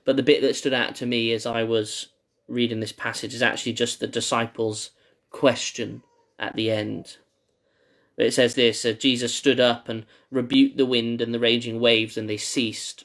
But 0.04 0.16
the 0.16 0.22
bit 0.22 0.42
that 0.42 0.56
stood 0.56 0.74
out 0.74 0.94
to 0.96 1.06
me 1.06 1.32
as 1.32 1.46
I 1.46 1.62
was 1.62 2.08
reading 2.48 2.80
this 2.80 2.92
passage 2.92 3.34
is 3.34 3.42
actually 3.42 3.74
just 3.74 4.00
the 4.00 4.06
disciples' 4.06 4.90
question 5.30 6.02
at 6.38 6.56
the 6.56 6.70
end. 6.70 7.18
It 8.16 8.32
says 8.32 8.54
this 8.54 8.84
uh, 8.84 8.92
Jesus 8.92 9.32
stood 9.34 9.60
up 9.60 9.88
and 9.88 10.04
rebuked 10.30 10.76
the 10.76 10.86
wind 10.86 11.20
and 11.20 11.32
the 11.32 11.38
raging 11.38 11.78
waves, 11.78 12.16
and 12.16 12.28
they 12.28 12.36
ceased. 12.36 13.04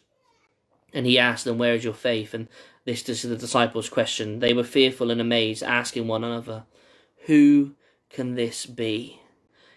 And 0.91 1.05
he 1.05 1.19
asked 1.19 1.45
them, 1.45 1.57
Where 1.57 1.75
is 1.75 1.83
your 1.83 1.93
faith? 1.93 2.33
And 2.33 2.47
this 2.85 3.07
is 3.07 3.21
the 3.21 3.35
disciples' 3.35 3.89
question. 3.89 4.39
They 4.39 4.53
were 4.53 4.63
fearful 4.63 5.11
and 5.11 5.21
amazed, 5.21 5.61
asking 5.61 6.07
one 6.07 6.23
another, 6.23 6.63
Who 7.25 7.75
can 8.09 8.35
this 8.35 8.65
be? 8.65 9.19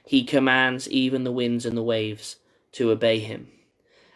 He 0.06 0.22
commands 0.22 0.88
even 0.88 1.24
the 1.24 1.32
winds 1.32 1.66
and 1.66 1.76
the 1.76 1.82
waves 1.82 2.36
to 2.72 2.90
obey 2.92 3.18
him. 3.18 3.48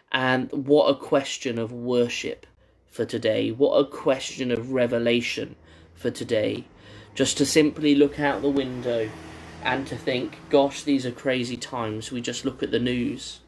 And 0.09 0.49
what 0.51 0.89
a 0.89 0.95
question 0.95 1.59
of 1.59 1.73
worship 1.73 2.45
for 2.89 3.03
today. 3.03 3.51
What 3.51 3.75
a 3.75 3.85
question 3.85 4.51
of 4.51 4.71
revelation 4.71 5.57
for 5.93 6.09
today. 6.09 6.63
Just 7.13 7.37
to 7.39 7.45
simply 7.45 7.93
look 7.93 8.21
out 8.21 8.41
the 8.41 8.49
window 8.49 9.09
and 9.63 9.85
to 9.87 9.97
think, 9.97 10.37
gosh, 10.49 10.83
these 10.83 11.05
are 11.05 11.11
crazy 11.11 11.57
times. 11.57 12.09
We 12.09 12.21
just 12.21 12.45
look 12.45 12.63
at 12.63 12.71
the 12.71 12.79
news. 12.79 13.41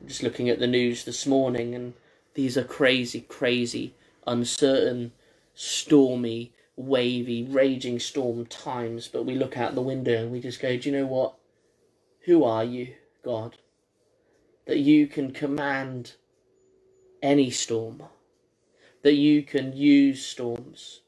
I'm 0.00 0.08
just 0.08 0.22
looking 0.22 0.48
at 0.48 0.58
the 0.58 0.66
news 0.66 1.04
this 1.04 1.26
morning, 1.26 1.74
and 1.74 1.92
these 2.34 2.56
are 2.56 2.64
crazy, 2.64 3.20
crazy, 3.20 3.94
uncertain, 4.26 5.12
stormy, 5.54 6.54
wavy, 6.74 7.44
raging 7.44 8.00
storm 8.00 8.46
times. 8.46 9.08
But 9.08 9.26
we 9.26 9.34
look 9.34 9.58
out 9.58 9.74
the 9.74 9.82
window 9.82 10.22
and 10.22 10.32
we 10.32 10.40
just 10.40 10.60
go, 10.60 10.76
do 10.76 10.90
you 10.90 10.96
know 10.96 11.06
what? 11.06 11.34
Who 12.24 12.44
are 12.44 12.64
you, 12.64 12.94
God? 13.24 13.56
That 14.66 14.78
you 14.78 15.06
can 15.06 15.32
command 15.32 16.12
any 17.22 17.50
storm, 17.50 18.02
that 19.02 19.14
you 19.14 19.42
can 19.42 19.76
use 19.76 20.24
storms, 20.24 21.00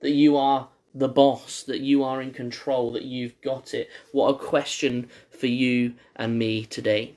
that 0.00 0.10
you 0.10 0.36
are 0.36 0.68
the 0.94 1.08
boss, 1.08 1.62
that 1.64 1.80
you 1.80 2.04
are 2.04 2.22
in 2.22 2.32
control, 2.32 2.92
that 2.92 3.04
you've 3.04 3.40
got 3.40 3.74
it. 3.74 3.88
What 4.12 4.28
a 4.28 4.38
question 4.38 5.08
for 5.28 5.48
you 5.48 5.94
and 6.14 6.38
me 6.38 6.64
today. 6.64 7.14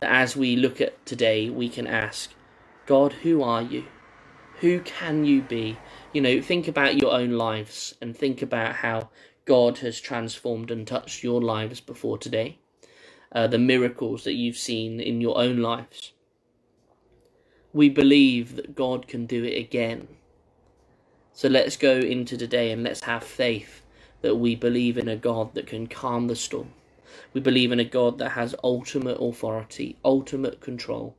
That 0.00 0.10
as 0.10 0.36
we 0.36 0.56
look 0.56 0.80
at 0.80 1.06
today, 1.06 1.48
we 1.48 1.68
can 1.68 1.86
ask, 1.86 2.30
God, 2.84 3.12
who 3.12 3.42
are 3.42 3.62
you? 3.62 3.84
Who 4.60 4.80
can 4.80 5.24
you 5.24 5.42
be? 5.42 5.78
You 6.12 6.20
know, 6.20 6.40
think 6.40 6.66
about 6.66 6.96
your 6.96 7.12
own 7.12 7.32
lives 7.32 7.94
and 8.00 8.16
think 8.16 8.42
about 8.42 8.76
how 8.76 9.10
God 9.46 9.78
has 9.78 10.00
transformed 10.00 10.70
and 10.70 10.86
touched 10.86 11.22
your 11.22 11.40
lives 11.40 11.80
before 11.80 12.18
today, 12.18 12.58
uh, 13.32 13.46
the 13.46 13.58
miracles 13.58 14.24
that 14.24 14.34
you've 14.34 14.58
seen 14.58 15.00
in 15.00 15.20
your 15.20 15.38
own 15.38 15.58
lives. 15.58 16.12
We 17.72 17.88
believe 17.88 18.56
that 18.56 18.74
God 18.74 19.06
can 19.06 19.24
do 19.24 19.44
it 19.44 19.56
again. 19.56 20.08
So 21.32 21.48
let's 21.48 21.76
go 21.76 21.92
into 21.92 22.36
today 22.36 22.72
and 22.72 22.82
let's 22.82 23.04
have 23.04 23.22
faith 23.22 23.82
that 24.22 24.36
we 24.36 24.56
believe 24.56 24.98
in 24.98 25.08
a 25.08 25.16
God 25.16 25.54
that 25.54 25.66
can 25.66 25.86
calm 25.86 26.26
the 26.26 26.36
storm. 26.36 26.72
We 27.32 27.40
believe 27.40 27.70
in 27.70 27.78
a 27.78 27.84
God 27.84 28.18
that 28.18 28.30
has 28.30 28.54
ultimate 28.64 29.18
authority, 29.20 29.96
ultimate 30.04 30.60
control, 30.60 31.16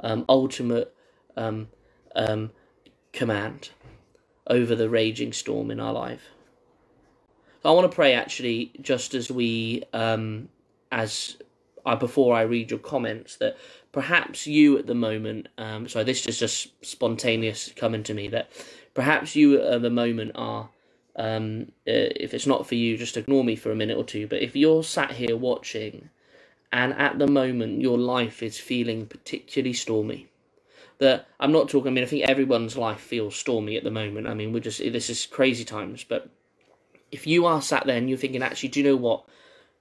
um, 0.00 0.26
ultimate 0.28 0.94
um, 1.36 1.68
um, 2.14 2.50
command 3.12 3.70
over 4.46 4.74
the 4.74 4.90
raging 4.90 5.32
storm 5.32 5.70
in 5.70 5.80
our 5.80 5.92
life. 5.92 6.30
I 7.64 7.70
want 7.70 7.90
to 7.90 7.94
pray 7.94 8.14
actually, 8.14 8.72
just 8.80 9.14
as 9.14 9.30
we, 9.30 9.84
um, 9.92 10.48
as 10.90 11.36
I, 11.86 11.94
before 11.94 12.34
I 12.34 12.42
read 12.42 12.70
your 12.70 12.80
comments, 12.80 13.36
that 13.36 13.56
perhaps 13.92 14.46
you 14.46 14.78
at 14.78 14.86
the 14.86 14.94
moment, 14.94 15.48
um, 15.58 15.88
sorry, 15.88 16.04
this 16.04 16.26
is 16.26 16.38
just 16.38 16.84
spontaneous 16.84 17.72
coming 17.76 18.02
to 18.04 18.14
me, 18.14 18.28
that 18.28 18.50
perhaps 18.94 19.36
you 19.36 19.60
at 19.60 19.82
the 19.82 19.90
moment 19.90 20.32
are, 20.34 20.70
um, 21.16 21.72
uh, 21.86 22.10
if 22.16 22.34
it's 22.34 22.46
not 22.46 22.66
for 22.66 22.74
you, 22.74 22.96
just 22.96 23.16
ignore 23.16 23.44
me 23.44 23.54
for 23.54 23.70
a 23.70 23.76
minute 23.76 23.96
or 23.96 24.04
two, 24.04 24.26
but 24.26 24.42
if 24.42 24.56
you're 24.56 24.82
sat 24.82 25.12
here 25.12 25.36
watching 25.36 26.10
and 26.72 26.94
at 26.94 27.18
the 27.18 27.26
moment 27.26 27.80
your 27.80 27.98
life 27.98 28.42
is 28.42 28.58
feeling 28.58 29.06
particularly 29.06 29.74
stormy, 29.74 30.28
that 30.98 31.26
I'm 31.40 31.52
not 31.52 31.68
talking. 31.68 31.90
I 31.90 31.94
mean, 31.94 32.04
I 32.04 32.06
think 32.06 32.24
everyone's 32.24 32.76
life 32.76 33.00
feels 33.00 33.34
stormy 33.34 33.76
at 33.76 33.82
the 33.82 33.90
moment. 33.90 34.28
I 34.28 34.34
mean, 34.34 34.52
we're 34.52 34.60
just 34.60 34.78
this 34.78 35.10
is 35.10 35.26
crazy 35.26 35.64
times. 35.64 36.04
But 36.04 36.28
if 37.12 37.26
you 37.26 37.46
are 37.46 37.62
sat 37.62 37.86
there 37.86 37.98
and 37.98 38.08
you're 38.08 38.18
thinking, 38.18 38.42
actually, 38.42 38.70
do 38.70 38.80
you 38.80 38.86
know 38.86 38.96
what? 38.96 39.24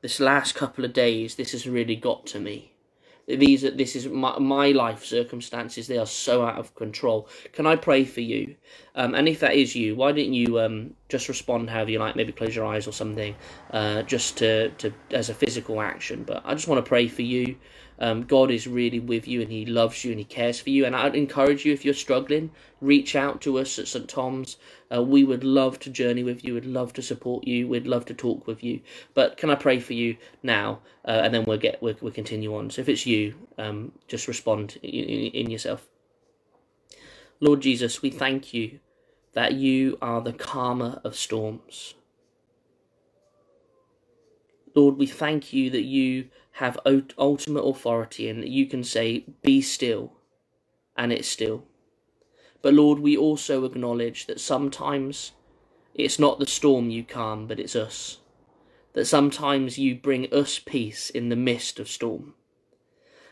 This 0.02 0.20
last 0.20 0.54
couple 0.54 0.84
of 0.84 0.94
days, 0.94 1.36
this 1.36 1.54
has 1.54 1.68
really 1.68 1.96
got 1.96 2.28
to 2.28 2.40
me. 2.40 2.74
These 3.28 3.62
this 3.62 3.96
is 3.96 4.08
my, 4.08 4.38
my 4.40 4.72
life 4.72 5.06
circumstances. 5.06 5.88
They 5.88 5.98
are 5.98 6.08
so 6.08 6.44
out 6.44 6.58
of 6.58 6.76
control. 6.76 7.30
Can 7.54 7.66
I 7.66 7.76
pray 7.78 8.04
for 8.04 8.20
you? 8.20 8.56
Um, 8.96 9.16
and 9.16 9.28
if 9.28 9.40
that 9.40 9.54
is 9.54 9.76
you, 9.76 9.96
why 9.96 10.12
didn't 10.12 10.34
you 10.34 10.60
um, 10.60 10.94
just 11.08 11.30
respond 11.30 11.70
however 11.70 11.92
you 11.92 12.00
like? 12.00 12.16
Maybe 12.16 12.32
close 12.32 12.56
your 12.56 12.66
eyes 12.66 12.88
or 12.88 12.92
something, 12.92 13.36
uh, 13.72 14.02
just 14.04 14.38
to 14.38 14.70
to 14.70 14.94
as 15.12 15.30
a 15.30 15.34
physical 15.34 15.82
action. 15.82 16.24
But 16.24 16.42
I 16.44 16.54
just 16.54 16.68
want 16.68 16.84
to 16.84 16.90
pray 16.90 17.08
for 17.08 17.22
you. 17.22 17.56
Um, 18.00 18.24
God 18.24 18.50
is 18.50 18.66
really 18.66 19.00
with 19.00 19.28
you 19.28 19.42
and 19.42 19.52
He 19.52 19.64
loves 19.66 20.04
you 20.04 20.12
and 20.12 20.20
He 20.20 20.26
cares 20.26 20.60
for 20.60 20.72
you. 20.72 20.86
And 20.86 20.96
I'd 20.96 21.16
encourage 21.16 21.66
you 21.66 21.72
if 21.72 21.86
you're 21.86 21.94
struggling, 21.94 22.50
reach 22.82 23.16
out 23.16 23.42
to 23.42 23.60
us 23.60 23.78
at 23.78 23.88
St. 23.88 24.10
Tom's. 24.10 24.58
Uh, 24.94 25.04
we 25.04 25.24
would 25.24 25.44
love 25.44 25.80
to 25.80 25.90
journey 25.92 26.24
with 26.24 26.44
you, 26.44 26.56
we'd 26.56 26.66
love 26.66 26.94
to 26.94 27.02
support 27.04 27.48
you, 27.48 27.68
we'd 27.68 27.86
love 27.86 28.06
to 28.06 28.14
talk 28.16 28.48
with 28.48 28.64
you. 28.64 28.82
But 29.14 29.38
can 29.38 29.52
I 29.52 29.56
pray 29.56 29.80
for 29.80 29.94
you 29.94 30.18
now? 30.42 30.80
Uh, 31.06 31.22
and 31.24 31.34
then 31.34 31.46
we'll 31.46 31.60
get 31.60 31.82
we'll, 31.82 31.96
we'll 32.02 32.12
continue 32.12 32.56
on. 32.56 32.72
So 32.72 32.82
if 32.82 32.90
it's 32.90 33.06
you, 33.06 33.36
um, 33.60 33.92
just 34.08 34.28
respond 34.28 34.80
in, 34.82 34.90
in, 34.90 35.32
in 35.32 35.50
yourself. 35.52 35.88
Lord 37.44 37.62
Jesus, 37.62 38.04
we 38.04 38.12
thank 38.12 38.54
you 38.54 38.80
that 39.34 39.54
you 39.54 39.98
are 40.00 40.22
the 40.22 40.32
calmer 40.32 41.02
of 41.04 41.16
storms. 41.16 41.96
Lord, 44.76 44.98
we 44.98 45.08
thank 45.08 45.52
you 45.52 45.72
that 45.72 45.82
you 45.82 46.30
have 46.54 46.80
ultimate 46.86 47.64
authority 47.64 48.30
and 48.30 48.44
that 48.44 48.50
you 48.50 48.68
can 48.68 48.84
say, 48.84 49.26
Be 49.42 49.60
still, 49.60 50.14
and 50.96 51.12
it's 51.12 51.28
still. 51.28 51.64
But 52.62 52.76
Lord, 52.76 53.00
we 53.00 53.18
also 53.18 53.66
acknowledge 53.66 54.28
that 54.28 54.40
sometimes 54.40 55.32
it's 55.96 56.20
not 56.20 56.38
the 56.38 56.46
storm 56.46 56.92
you 56.92 57.04
calm, 57.04 57.48
but 57.48 57.60
it's 57.60 57.76
us. 57.76 58.20
That 58.94 59.06
sometimes 59.06 59.80
you 59.80 59.96
bring 59.96 60.32
us 60.32 60.60
peace 60.60 61.10
in 61.10 61.30
the 61.30 61.36
midst 61.36 61.80
of 61.80 61.90
storm. 61.90 62.36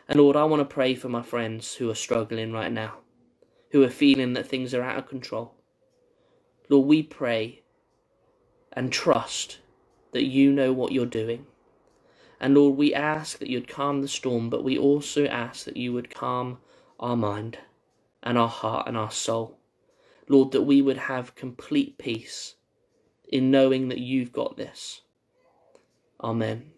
And 0.08 0.20
Lord, 0.20 0.36
I 0.36 0.46
want 0.46 0.62
to 0.62 0.66
pray 0.74 0.96
for 0.96 1.10
my 1.10 1.22
friends 1.22 1.76
who 1.76 1.92
are 1.92 1.96
struggling 1.96 2.52
right 2.52 2.72
now, 2.72 2.96
who 3.72 3.84
are 3.84 3.90
feeling 3.90 4.34
that 4.34 4.48
things 4.48 4.74
are 4.74 4.82
out 4.82 4.98
of 4.98 5.08
control. 5.08 5.54
Lord, 6.70 6.88
we 6.88 7.04
pray 7.04 7.62
and 8.74 8.92
trust 8.92 9.60
that 10.12 10.26
you 10.26 10.52
know 10.52 10.74
what 10.74 10.92
you're 10.92 11.06
doing. 11.06 11.46
And 12.40 12.56
Lord, 12.56 12.78
we 12.78 12.94
ask 12.94 13.40
that 13.40 13.50
you'd 13.50 13.68
calm 13.68 14.02
the 14.02 14.08
storm, 14.08 14.50
but 14.50 14.64
we 14.64 14.78
also 14.78 15.26
ask 15.26 15.66
that 15.66 15.78
you 15.78 15.94
would 15.94 16.14
calm 16.14 16.60
our 17.00 17.18
mind 17.18 17.58
and 18.24 18.38
our 18.38 18.48
heart 18.48 18.88
and 18.88 18.96
our 18.96 19.12
soul. 19.12 19.58
Lord, 20.28 20.52
that 20.52 20.62
we 20.62 20.82
would 20.82 20.98
have 20.98 21.36
complete 21.36 21.98
peace 21.98 22.56
in 23.28 23.52
knowing 23.52 23.90
that 23.90 24.00
you've 24.00 24.32
got 24.32 24.58
this. 24.58 25.02
Amen. 26.22 26.72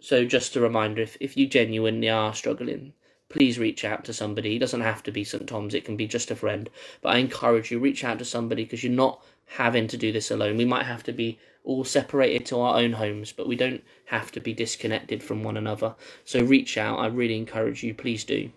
So, 0.00 0.24
just 0.24 0.56
a 0.56 0.60
reminder 0.60 1.02
if, 1.02 1.16
if 1.20 1.36
you 1.36 1.46
genuinely 1.46 2.10
are 2.10 2.34
struggling, 2.34 2.92
please 3.28 3.58
reach 3.58 3.84
out 3.84 4.04
to 4.04 4.12
somebody. 4.12 4.56
It 4.56 4.60
doesn't 4.60 4.80
have 4.80 5.02
to 5.04 5.12
be 5.12 5.24
St. 5.24 5.48
Tom's, 5.48 5.74
it 5.74 5.84
can 5.84 5.96
be 5.96 6.06
just 6.06 6.30
a 6.30 6.36
friend. 6.36 6.70
But 7.00 7.14
I 7.14 7.18
encourage 7.18 7.70
you, 7.70 7.78
reach 7.78 8.04
out 8.04 8.18
to 8.18 8.24
somebody 8.24 8.64
because 8.64 8.84
you're 8.84 8.92
not 8.92 9.24
having 9.46 9.88
to 9.88 9.96
do 9.96 10.12
this 10.12 10.30
alone. 10.30 10.56
We 10.56 10.64
might 10.64 10.86
have 10.86 11.02
to 11.04 11.12
be 11.12 11.38
all 11.64 11.84
separated 11.84 12.46
to 12.46 12.60
our 12.60 12.78
own 12.78 12.92
homes, 12.92 13.32
but 13.32 13.48
we 13.48 13.56
don't 13.56 13.82
have 14.06 14.30
to 14.32 14.40
be 14.40 14.52
disconnected 14.52 15.22
from 15.22 15.42
one 15.42 15.56
another. 15.56 15.94
So 16.24 16.44
reach 16.44 16.76
out. 16.76 16.98
I 16.98 17.06
really 17.06 17.36
encourage 17.36 17.82
you. 17.82 17.94
Please 17.94 18.24
do. 18.24 18.50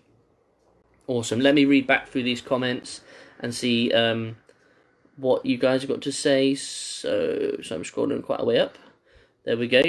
Awesome. 1.06 1.40
Let 1.40 1.54
me 1.54 1.64
read 1.64 1.86
back 1.86 2.08
through 2.08 2.24
these 2.24 2.42
comments 2.42 3.00
and 3.40 3.54
see 3.54 3.90
um, 3.92 4.36
what 5.16 5.46
you 5.46 5.56
guys 5.56 5.82
have 5.82 5.90
got 5.90 6.02
to 6.02 6.12
say. 6.12 6.54
So, 6.54 7.56
so 7.62 7.76
I'm 7.76 7.82
scrolling 7.82 8.22
quite 8.22 8.40
a 8.40 8.44
way 8.44 8.58
up. 8.58 8.76
There 9.44 9.56
we 9.56 9.68
go. 9.68 9.82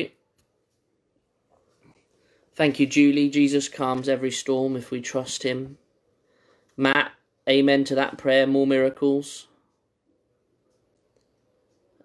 Thank 2.60 2.78
you, 2.78 2.88
Julie. 2.88 3.30
Jesus 3.30 3.70
calms 3.70 4.10
every 4.10 4.32
storm 4.32 4.76
if 4.76 4.92
we 4.92 5.00
trust 5.00 5.44
him. 5.44 5.78
Matt, 6.76 7.14
amen 7.48 7.86
to 7.86 7.96
that 7.96 8.18
prayer. 8.18 8.46
More 8.46 8.68
miracles. 8.68 9.48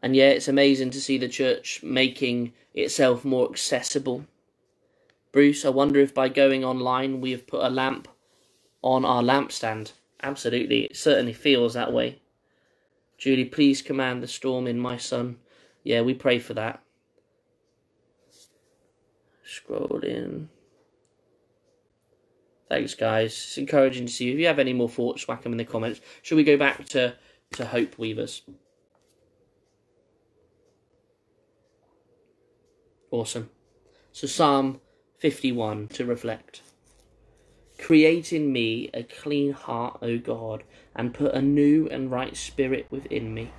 And 0.01 0.15
yeah, 0.15 0.29
it's 0.29 0.47
amazing 0.47 0.91
to 0.91 1.01
see 1.01 1.19
the 1.19 1.27
church 1.27 1.83
making 1.83 2.53
itself 2.73 3.25
more 3.25 3.51
accessible. 3.51 4.27
Bruce, 5.33 5.65
I 5.65 5.71
wonder 5.71 5.99
if 5.99 6.15
by 6.15 6.29
going 6.29 6.65
online 6.65 7.21
we 7.21 7.33
have 7.33 7.49
put 7.49 7.65
a 7.65 7.69
lamp 7.69 8.07
on 8.81 9.05
our 9.05 9.25
lampstand. 9.25 9.91
Absolutely, 10.23 10.85
it 10.85 10.97
certainly 10.97 11.33
feels 11.33 11.75
that 11.75 11.93
way. 11.93 12.21
Julie, 13.19 13.45
please 13.45 13.83
command 13.83 14.23
the 14.23 14.29
storm 14.29 14.69
in 14.69 14.79
my 14.79 14.99
son. 14.99 15.39
Yeah, 15.83 16.03
we 16.03 16.15
pray 16.15 16.39
for 16.39 16.55
that. 16.55 16.81
Scroll 19.45 20.01
in. 20.03 20.49
Thanks, 22.69 22.95
guys. 22.95 23.33
It's 23.33 23.59
encouraging 23.59 24.07
to 24.07 24.13
see 24.13 24.25
you. 24.25 24.33
If 24.33 24.39
you 24.41 24.47
have 24.47 24.59
any 24.59 24.73
more 24.73 24.89
thoughts, 24.89 25.29
whack 25.29 25.43
them 25.43 25.53
in 25.53 25.59
the 25.59 25.65
comments. 25.65 26.01
Should 26.23 26.37
we 26.37 26.45
go 26.45 26.57
back 26.57 26.87
to, 26.87 27.15
to 27.53 27.67
Hope 27.67 27.99
Weavers? 27.99 28.43
Awesome. 33.11 33.51
So, 34.13 34.27
Psalm 34.27 34.81
51 35.19 35.89
to 35.89 36.05
reflect. 36.05 36.63
Create 37.79 38.33
in 38.33 38.53
me 38.53 38.89
a 38.95 39.03
clean 39.03 39.53
heart, 39.53 39.99
O 40.01 40.19
God, 40.19 40.65
and 40.97 41.15
put 41.15 41.35
a 41.35 41.43
new 41.43 41.89
and 41.89 42.11
right 42.11 42.37
spirit 42.37 42.87
within 42.91 43.35
me. 43.35 43.53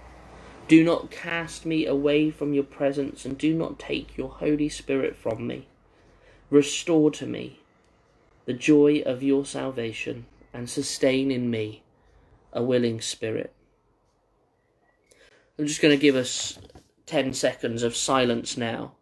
Do 0.68 0.84
not 0.84 1.12
cast 1.12 1.66
me 1.66 1.86
away 1.86 2.32
from 2.32 2.54
your 2.54 2.64
presence, 2.64 3.24
and 3.24 3.38
do 3.38 3.54
not 3.54 3.78
take 3.78 4.18
your 4.18 4.30
Holy 4.30 4.68
Spirit 4.68 5.16
from 5.16 5.46
me. 5.46 5.68
Restore 6.50 7.12
to 7.12 7.26
me 7.26 7.60
the 8.46 8.54
joy 8.54 9.02
of 9.06 9.24
your 9.24 9.46
salvation, 9.46 10.26
and 10.54 10.70
sustain 10.70 11.32
in 11.32 11.50
me 11.50 11.84
a 12.54 12.64
willing 12.64 13.02
spirit. 13.02 13.52
I'm 15.58 15.68
just 15.68 15.82
going 15.82 15.96
to 15.96 16.02
give 16.02 16.16
us 16.16 16.58
10 17.08 17.34
seconds 17.34 17.84
of 17.84 17.96
silence 17.96 18.56
now 18.56 18.94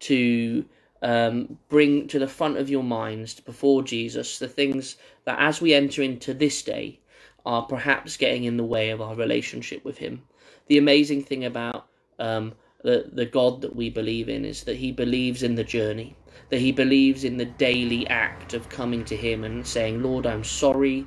to 0.00 0.64
um, 1.02 1.58
bring 1.68 2.08
to 2.08 2.18
the 2.18 2.26
front 2.26 2.56
of 2.56 2.70
your 2.70 2.82
minds 2.82 3.38
before 3.40 3.82
Jesus 3.82 4.38
the 4.38 4.48
things 4.48 4.96
that 5.24 5.38
as 5.38 5.60
we 5.60 5.74
enter 5.74 6.02
into 6.02 6.34
this 6.34 6.62
day 6.62 6.98
are 7.46 7.62
perhaps 7.62 8.16
getting 8.16 8.44
in 8.44 8.56
the 8.56 8.64
way 8.64 8.90
of 8.90 9.00
our 9.00 9.14
relationship 9.14 9.84
with 9.84 9.98
Him. 9.98 10.22
The 10.66 10.78
amazing 10.78 11.24
thing 11.24 11.44
about 11.44 11.86
um, 12.18 12.54
the, 12.82 13.10
the 13.12 13.26
God 13.26 13.60
that 13.62 13.74
we 13.74 13.90
believe 13.90 14.28
in 14.28 14.44
is 14.44 14.64
that 14.64 14.76
He 14.76 14.92
believes 14.92 15.42
in 15.42 15.54
the 15.54 15.64
journey, 15.64 16.16
that 16.50 16.60
He 16.60 16.72
believes 16.72 17.24
in 17.24 17.36
the 17.36 17.44
daily 17.44 18.06
act 18.08 18.54
of 18.54 18.68
coming 18.68 19.04
to 19.06 19.16
Him 19.16 19.44
and 19.44 19.66
saying, 19.66 20.02
Lord, 20.02 20.26
I'm 20.26 20.44
sorry. 20.44 21.06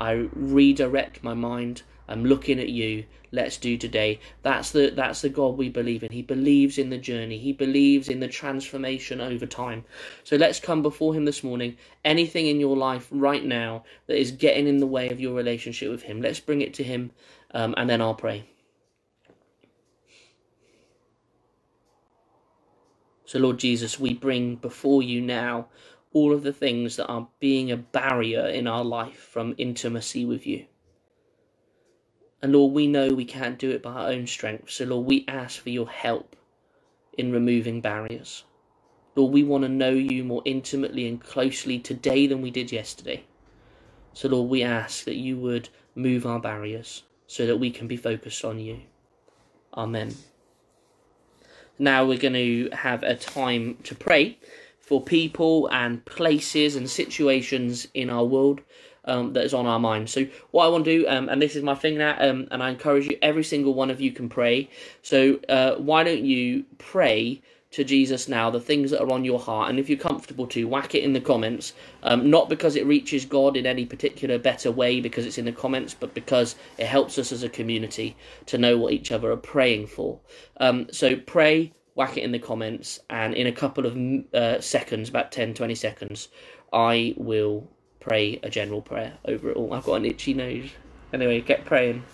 I 0.00 0.28
redirect 0.34 1.22
my 1.22 1.34
mind. 1.34 1.82
I'm 2.08 2.24
looking 2.24 2.58
at 2.58 2.68
you 2.68 3.04
let's 3.34 3.56
do 3.56 3.76
today. 3.76 4.20
That's 4.42 4.70
the 4.70 4.92
that's 4.94 5.20
the 5.20 5.28
God 5.28 5.58
we 5.58 5.68
believe 5.68 6.02
in. 6.02 6.12
He 6.12 6.22
believes 6.22 6.78
in 6.78 6.88
the 6.88 6.98
journey. 6.98 7.36
He 7.38 7.52
believes 7.52 8.08
in 8.08 8.20
the 8.20 8.28
transformation 8.28 9.20
over 9.20 9.44
time. 9.44 9.84
So 10.22 10.36
let's 10.36 10.60
come 10.60 10.82
before 10.82 11.14
him 11.14 11.24
this 11.24 11.42
morning. 11.42 11.76
Anything 12.04 12.46
in 12.46 12.60
your 12.60 12.76
life 12.76 13.08
right 13.10 13.44
now 13.44 13.84
that 14.06 14.18
is 14.18 14.30
getting 14.30 14.68
in 14.68 14.78
the 14.78 14.86
way 14.86 15.10
of 15.10 15.20
your 15.20 15.34
relationship 15.34 15.90
with 15.90 16.02
him, 16.02 16.22
let's 16.22 16.40
bring 16.40 16.62
it 16.62 16.74
to 16.74 16.84
him 16.84 17.10
um, 17.52 17.74
and 17.76 17.90
then 17.90 18.00
I'll 18.00 18.14
pray. 18.14 18.46
So 23.24 23.38
Lord 23.38 23.58
Jesus, 23.58 23.98
we 23.98 24.14
bring 24.14 24.56
before 24.56 25.02
you 25.02 25.20
now 25.20 25.68
all 26.12 26.32
of 26.32 26.42
the 26.42 26.52
things 26.52 26.96
that 26.96 27.06
are 27.06 27.28
being 27.40 27.70
a 27.70 27.76
barrier 27.76 28.46
in 28.46 28.66
our 28.66 28.84
life 28.84 29.16
from 29.18 29.54
intimacy 29.58 30.24
with 30.24 30.46
you. 30.46 30.66
And 32.40 32.52
Lord, 32.52 32.72
we 32.72 32.86
know 32.86 33.08
we 33.08 33.24
can't 33.24 33.58
do 33.58 33.70
it 33.70 33.82
by 33.82 33.92
our 33.92 34.08
own 34.08 34.26
strength. 34.26 34.70
So, 34.70 34.84
Lord, 34.84 35.06
we 35.06 35.24
ask 35.26 35.60
for 35.60 35.70
your 35.70 35.88
help 35.88 36.36
in 37.16 37.32
removing 37.32 37.80
barriers. 37.80 38.44
Lord, 39.16 39.32
we 39.32 39.42
want 39.42 39.62
to 39.62 39.68
know 39.68 39.90
you 39.90 40.24
more 40.24 40.42
intimately 40.44 41.08
and 41.08 41.20
closely 41.20 41.78
today 41.78 42.26
than 42.26 42.42
we 42.42 42.50
did 42.50 42.70
yesterday. 42.70 43.24
So, 44.12 44.28
Lord, 44.28 44.50
we 44.50 44.62
ask 44.62 45.04
that 45.04 45.16
you 45.16 45.38
would 45.38 45.70
move 45.94 46.26
our 46.26 46.38
barriers 46.38 47.04
so 47.26 47.46
that 47.46 47.56
we 47.56 47.70
can 47.70 47.88
be 47.88 47.96
focused 47.96 48.44
on 48.44 48.58
you. 48.58 48.80
Amen. 49.74 50.14
Now 51.78 52.04
we're 52.04 52.18
going 52.18 52.34
to 52.34 52.70
have 52.72 53.02
a 53.02 53.14
time 53.14 53.78
to 53.84 53.94
pray 53.94 54.38
for 54.78 55.02
people 55.02 55.68
and 55.68 56.04
places 56.04 56.76
and 56.76 56.88
situations 56.88 57.88
in 57.94 58.10
our 58.10 58.24
world 58.24 58.60
um, 59.06 59.32
that 59.32 59.44
is 59.44 59.54
on 59.54 59.66
our 59.66 59.78
mind. 59.78 60.10
So 60.10 60.26
what 60.50 60.66
I 60.66 60.68
want 60.68 60.84
to 60.84 60.98
do, 60.98 61.08
um, 61.08 61.28
and 61.28 61.40
this 61.40 61.56
is 61.56 61.62
my 61.62 61.74
thing 61.74 61.98
now, 61.98 62.16
um, 62.18 62.48
and 62.50 62.62
I 62.62 62.70
encourage 62.70 63.06
you, 63.06 63.18
every 63.22 63.44
single 63.44 63.74
one 63.74 63.90
of 63.90 64.00
you 64.00 64.12
can 64.12 64.28
pray. 64.28 64.68
So 65.02 65.40
uh, 65.48 65.76
why 65.76 66.04
don't 66.04 66.24
you 66.24 66.64
pray 66.78 67.42
to 67.74 67.82
Jesus 67.82 68.28
now 68.28 68.50
the 68.50 68.60
things 68.60 68.92
that 68.92 69.02
are 69.02 69.12
on 69.12 69.24
your 69.24 69.40
heart, 69.40 69.68
and 69.68 69.80
if 69.80 69.88
you're 69.88 69.98
comfortable 69.98 70.46
to, 70.46 70.68
whack 70.68 70.94
it 70.94 71.02
in 71.02 71.12
the 71.12 71.20
comments. 71.20 71.72
Um, 72.04 72.30
not 72.30 72.48
because 72.48 72.76
it 72.76 72.86
reaches 72.86 73.24
God 73.24 73.56
in 73.56 73.66
any 73.66 73.84
particular 73.84 74.38
better 74.38 74.70
way 74.70 75.00
because 75.00 75.26
it's 75.26 75.38
in 75.38 75.44
the 75.44 75.52
comments, 75.52 75.92
but 75.92 76.14
because 76.14 76.54
it 76.78 76.86
helps 76.86 77.18
us 77.18 77.32
as 77.32 77.42
a 77.42 77.48
community 77.48 78.16
to 78.46 78.58
know 78.58 78.78
what 78.78 78.92
each 78.92 79.10
other 79.10 79.30
are 79.32 79.36
praying 79.36 79.88
for. 79.88 80.20
Um, 80.58 80.86
so 80.92 81.16
pray, 81.16 81.72
whack 81.96 82.16
it 82.16 82.22
in 82.22 82.30
the 82.30 82.38
comments, 82.38 83.00
and 83.10 83.34
in 83.34 83.48
a 83.48 83.52
couple 83.52 83.86
of 83.86 83.96
uh, 84.32 84.60
seconds, 84.60 85.08
about 85.08 85.32
10 85.32 85.54
20 85.54 85.74
seconds, 85.74 86.28
I 86.72 87.14
will 87.16 87.68
pray 87.98 88.38
a 88.44 88.50
general 88.50 88.82
prayer 88.82 89.14
over 89.24 89.50
it 89.50 89.56
all. 89.56 89.74
I've 89.74 89.84
got 89.84 89.94
an 89.94 90.04
itchy 90.04 90.34
nose. 90.34 90.70
Anyway, 91.12 91.40
get 91.40 91.64
praying. 91.64 92.04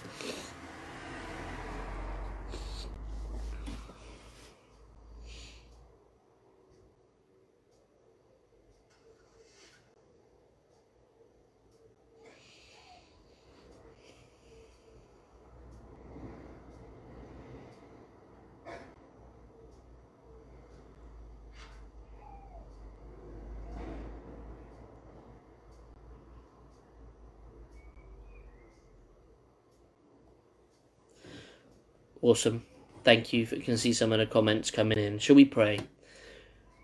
Awesome. 32.23 32.65
Thank 33.03 33.33
you. 33.33 33.47
You 33.51 33.63
can 33.63 33.79
see 33.79 33.93
some 33.93 34.13
of 34.13 34.19
the 34.19 34.27
comments 34.27 34.71
coming 34.71 34.99
in. 34.99 35.19
Shall 35.19 35.37
we 35.37 35.45
pray? 35.47 35.81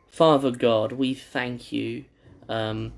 Father 0.09 0.51
God, 0.51 0.93
we 0.93 1.13
thank 1.13 1.73
you 1.73 2.07
um, 2.49 2.95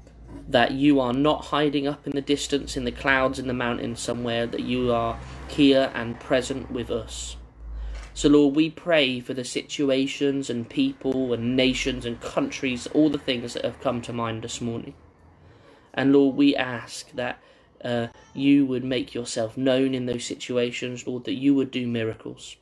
that 0.49 0.71
you 0.73 1.01
are 1.01 1.13
not 1.13 1.47
hiding 1.47 1.89
up 1.89 2.07
in 2.07 2.13
the 2.13 2.21
distance, 2.21 2.77
in 2.77 2.85
the 2.85 2.93
clouds, 2.93 3.41
in 3.41 3.49
the 3.49 3.55
mountains 3.55 3.99
somewhere, 3.99 4.47
that 4.47 4.61
you 4.61 4.93
are 4.93 5.19
here 5.49 5.91
and 5.95 6.21
present 6.21 6.71
with 6.71 6.91
us. 6.91 7.37
So, 8.15 8.29
Lord, 8.29 8.55
we 8.55 8.71
pray 8.71 9.21
for 9.21 9.35
the 9.35 9.45
situations 9.45 10.49
and 10.49 10.69
people 10.69 11.33
and 11.33 11.57
nations 11.57 12.05
and 12.05 12.21
countries, 12.21 12.87
all 12.89 13.11
the 13.11 13.19
things 13.19 13.55
that 13.55 13.65
have 13.65 13.81
come 13.81 14.01
to 14.03 14.13
mind 14.13 14.43
this 14.43 14.61
morning. 14.61 14.95
And, 15.95 16.13
Lord, 16.13 16.37
we 16.37 16.55
ask 16.55 17.11
that 17.13 17.41
uh, 17.85 18.09
you 18.35 18.67
would 18.67 18.85
make 18.85 19.15
yourself 19.15 19.57
known 19.57 19.95
in 19.95 20.07
those 20.07 20.25
situations, 20.25 21.07
Lord, 21.07 21.25
that 21.25 21.35
you 21.35 21.55
would 21.55 21.71
do 21.71 21.87
miracles. 21.87 22.57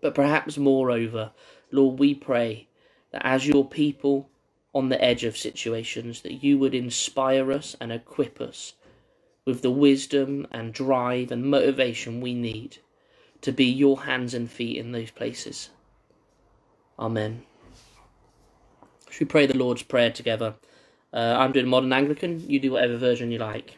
But 0.00 0.14
perhaps 0.14 0.58
moreover, 0.58 1.32
Lord, 1.70 1.98
we 1.98 2.14
pray 2.14 2.68
that 3.12 3.26
as 3.26 3.46
your 3.46 3.64
people 3.64 4.30
on 4.74 4.88
the 4.88 5.02
edge 5.02 5.24
of 5.24 5.36
situations, 5.36 6.22
that 6.22 6.44
you 6.44 6.58
would 6.58 6.74
inspire 6.74 7.52
us 7.52 7.76
and 7.80 7.92
equip 7.92 8.40
us 8.40 8.74
with 9.44 9.62
the 9.62 9.70
wisdom 9.70 10.46
and 10.50 10.74
drive 10.74 11.32
and 11.32 11.50
motivation 11.50 12.20
we 12.20 12.34
need 12.34 12.78
to 13.40 13.52
be 13.52 13.64
your 13.64 14.02
hands 14.02 14.34
and 14.34 14.50
feet 14.50 14.76
in 14.76 14.92
those 14.92 15.10
places. 15.10 15.70
Amen. 16.98 17.42
Should 19.10 19.20
we 19.20 19.26
pray 19.26 19.46
the 19.46 19.56
Lord's 19.56 19.82
Prayer 19.82 20.10
together? 20.10 20.54
Uh, 21.12 21.36
I'm 21.38 21.52
doing 21.52 21.66
modern 21.66 21.92
Anglican, 21.92 22.48
you 22.48 22.60
do 22.60 22.72
whatever 22.72 22.96
version 22.96 23.30
you 23.30 23.38
like. 23.38 23.77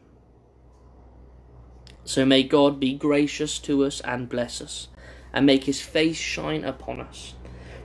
So 2.11 2.25
may 2.25 2.43
God 2.43 2.77
be 2.77 2.93
gracious 2.93 3.57
to 3.59 3.85
us 3.85 4.01
and 4.01 4.27
bless 4.27 4.59
us, 4.59 4.89
and 5.31 5.45
make 5.45 5.63
his 5.63 5.79
face 5.79 6.17
shine 6.17 6.65
upon 6.65 6.99
us, 6.99 7.35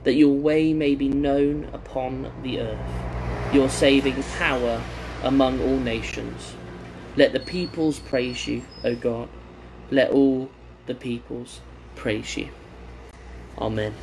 that 0.03 0.15
your 0.15 0.33
way 0.33 0.73
may 0.73 0.95
be 0.95 1.07
known 1.07 1.69
upon 1.71 2.29
the 2.43 2.59
earth, 2.59 3.53
your 3.53 3.69
saving 3.69 4.21
power 4.37 4.83
among 5.23 5.61
all 5.61 5.79
nations. 5.79 6.55
Let 7.15 7.31
the 7.31 7.39
peoples 7.39 7.99
praise 7.99 8.45
you, 8.45 8.63
O 8.83 8.95
God. 8.95 9.29
Let 9.91 10.11
all 10.11 10.51
the 10.87 10.95
peoples 10.95 11.61
praise 11.95 12.35
you. 12.35 12.49
Amen. 13.57 13.95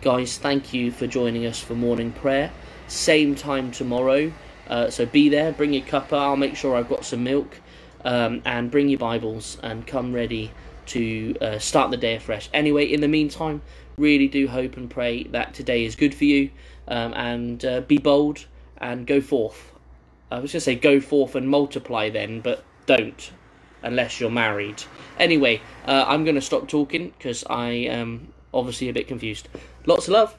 Guys, 0.00 0.38
thank 0.38 0.72
you 0.72 0.90
for 0.90 1.06
joining 1.06 1.44
us 1.44 1.60
for 1.60 1.74
morning 1.74 2.12
prayer. 2.12 2.50
Same 2.88 3.34
time 3.34 3.72
tomorrow. 3.72 4.32
Uh, 4.68 4.88
so 4.88 5.04
be 5.04 5.28
there, 5.28 5.52
bring 5.52 5.74
your 5.74 5.84
cuppa. 5.84 6.14
I'll 6.14 6.36
make 6.36 6.56
sure 6.56 6.74
I've 6.74 6.88
got 6.88 7.04
some 7.04 7.24
milk. 7.24 7.58
Um, 8.04 8.42
and 8.44 8.70
bring 8.70 8.88
your 8.88 8.98
Bibles 8.98 9.58
and 9.62 9.86
come 9.86 10.12
ready 10.12 10.50
to 10.86 11.36
uh, 11.40 11.58
start 11.58 11.92
the 11.92 11.96
day 11.96 12.16
afresh. 12.16 12.48
Anyway, 12.52 12.84
in 12.84 13.00
the 13.00 13.08
meantime, 13.08 13.62
really 13.96 14.26
do 14.26 14.48
hope 14.48 14.76
and 14.76 14.90
pray 14.90 15.22
that 15.24 15.54
today 15.54 15.84
is 15.84 15.94
good 15.94 16.14
for 16.14 16.24
you 16.24 16.50
um, 16.88 17.14
and 17.14 17.64
uh, 17.64 17.80
be 17.82 17.98
bold 17.98 18.46
and 18.78 19.06
go 19.06 19.20
forth. 19.20 19.72
I 20.32 20.40
was 20.40 20.50
going 20.52 20.58
to 20.58 20.60
say 20.60 20.74
go 20.74 21.00
forth 21.00 21.36
and 21.36 21.48
multiply 21.48 22.10
then, 22.10 22.40
but 22.40 22.64
don't 22.86 23.30
unless 23.82 24.20
you're 24.20 24.30
married. 24.30 24.82
Anyway, 25.18 25.60
uh, 25.86 26.04
I'm 26.06 26.24
going 26.24 26.36
to 26.36 26.40
stop 26.40 26.68
talking 26.68 27.10
because 27.10 27.44
I 27.48 27.70
am 27.70 28.32
obviously 28.54 28.88
a 28.88 28.92
bit 28.92 29.08
confused. 29.08 29.48
Lots 29.86 30.08
of 30.08 30.14
love. 30.14 30.38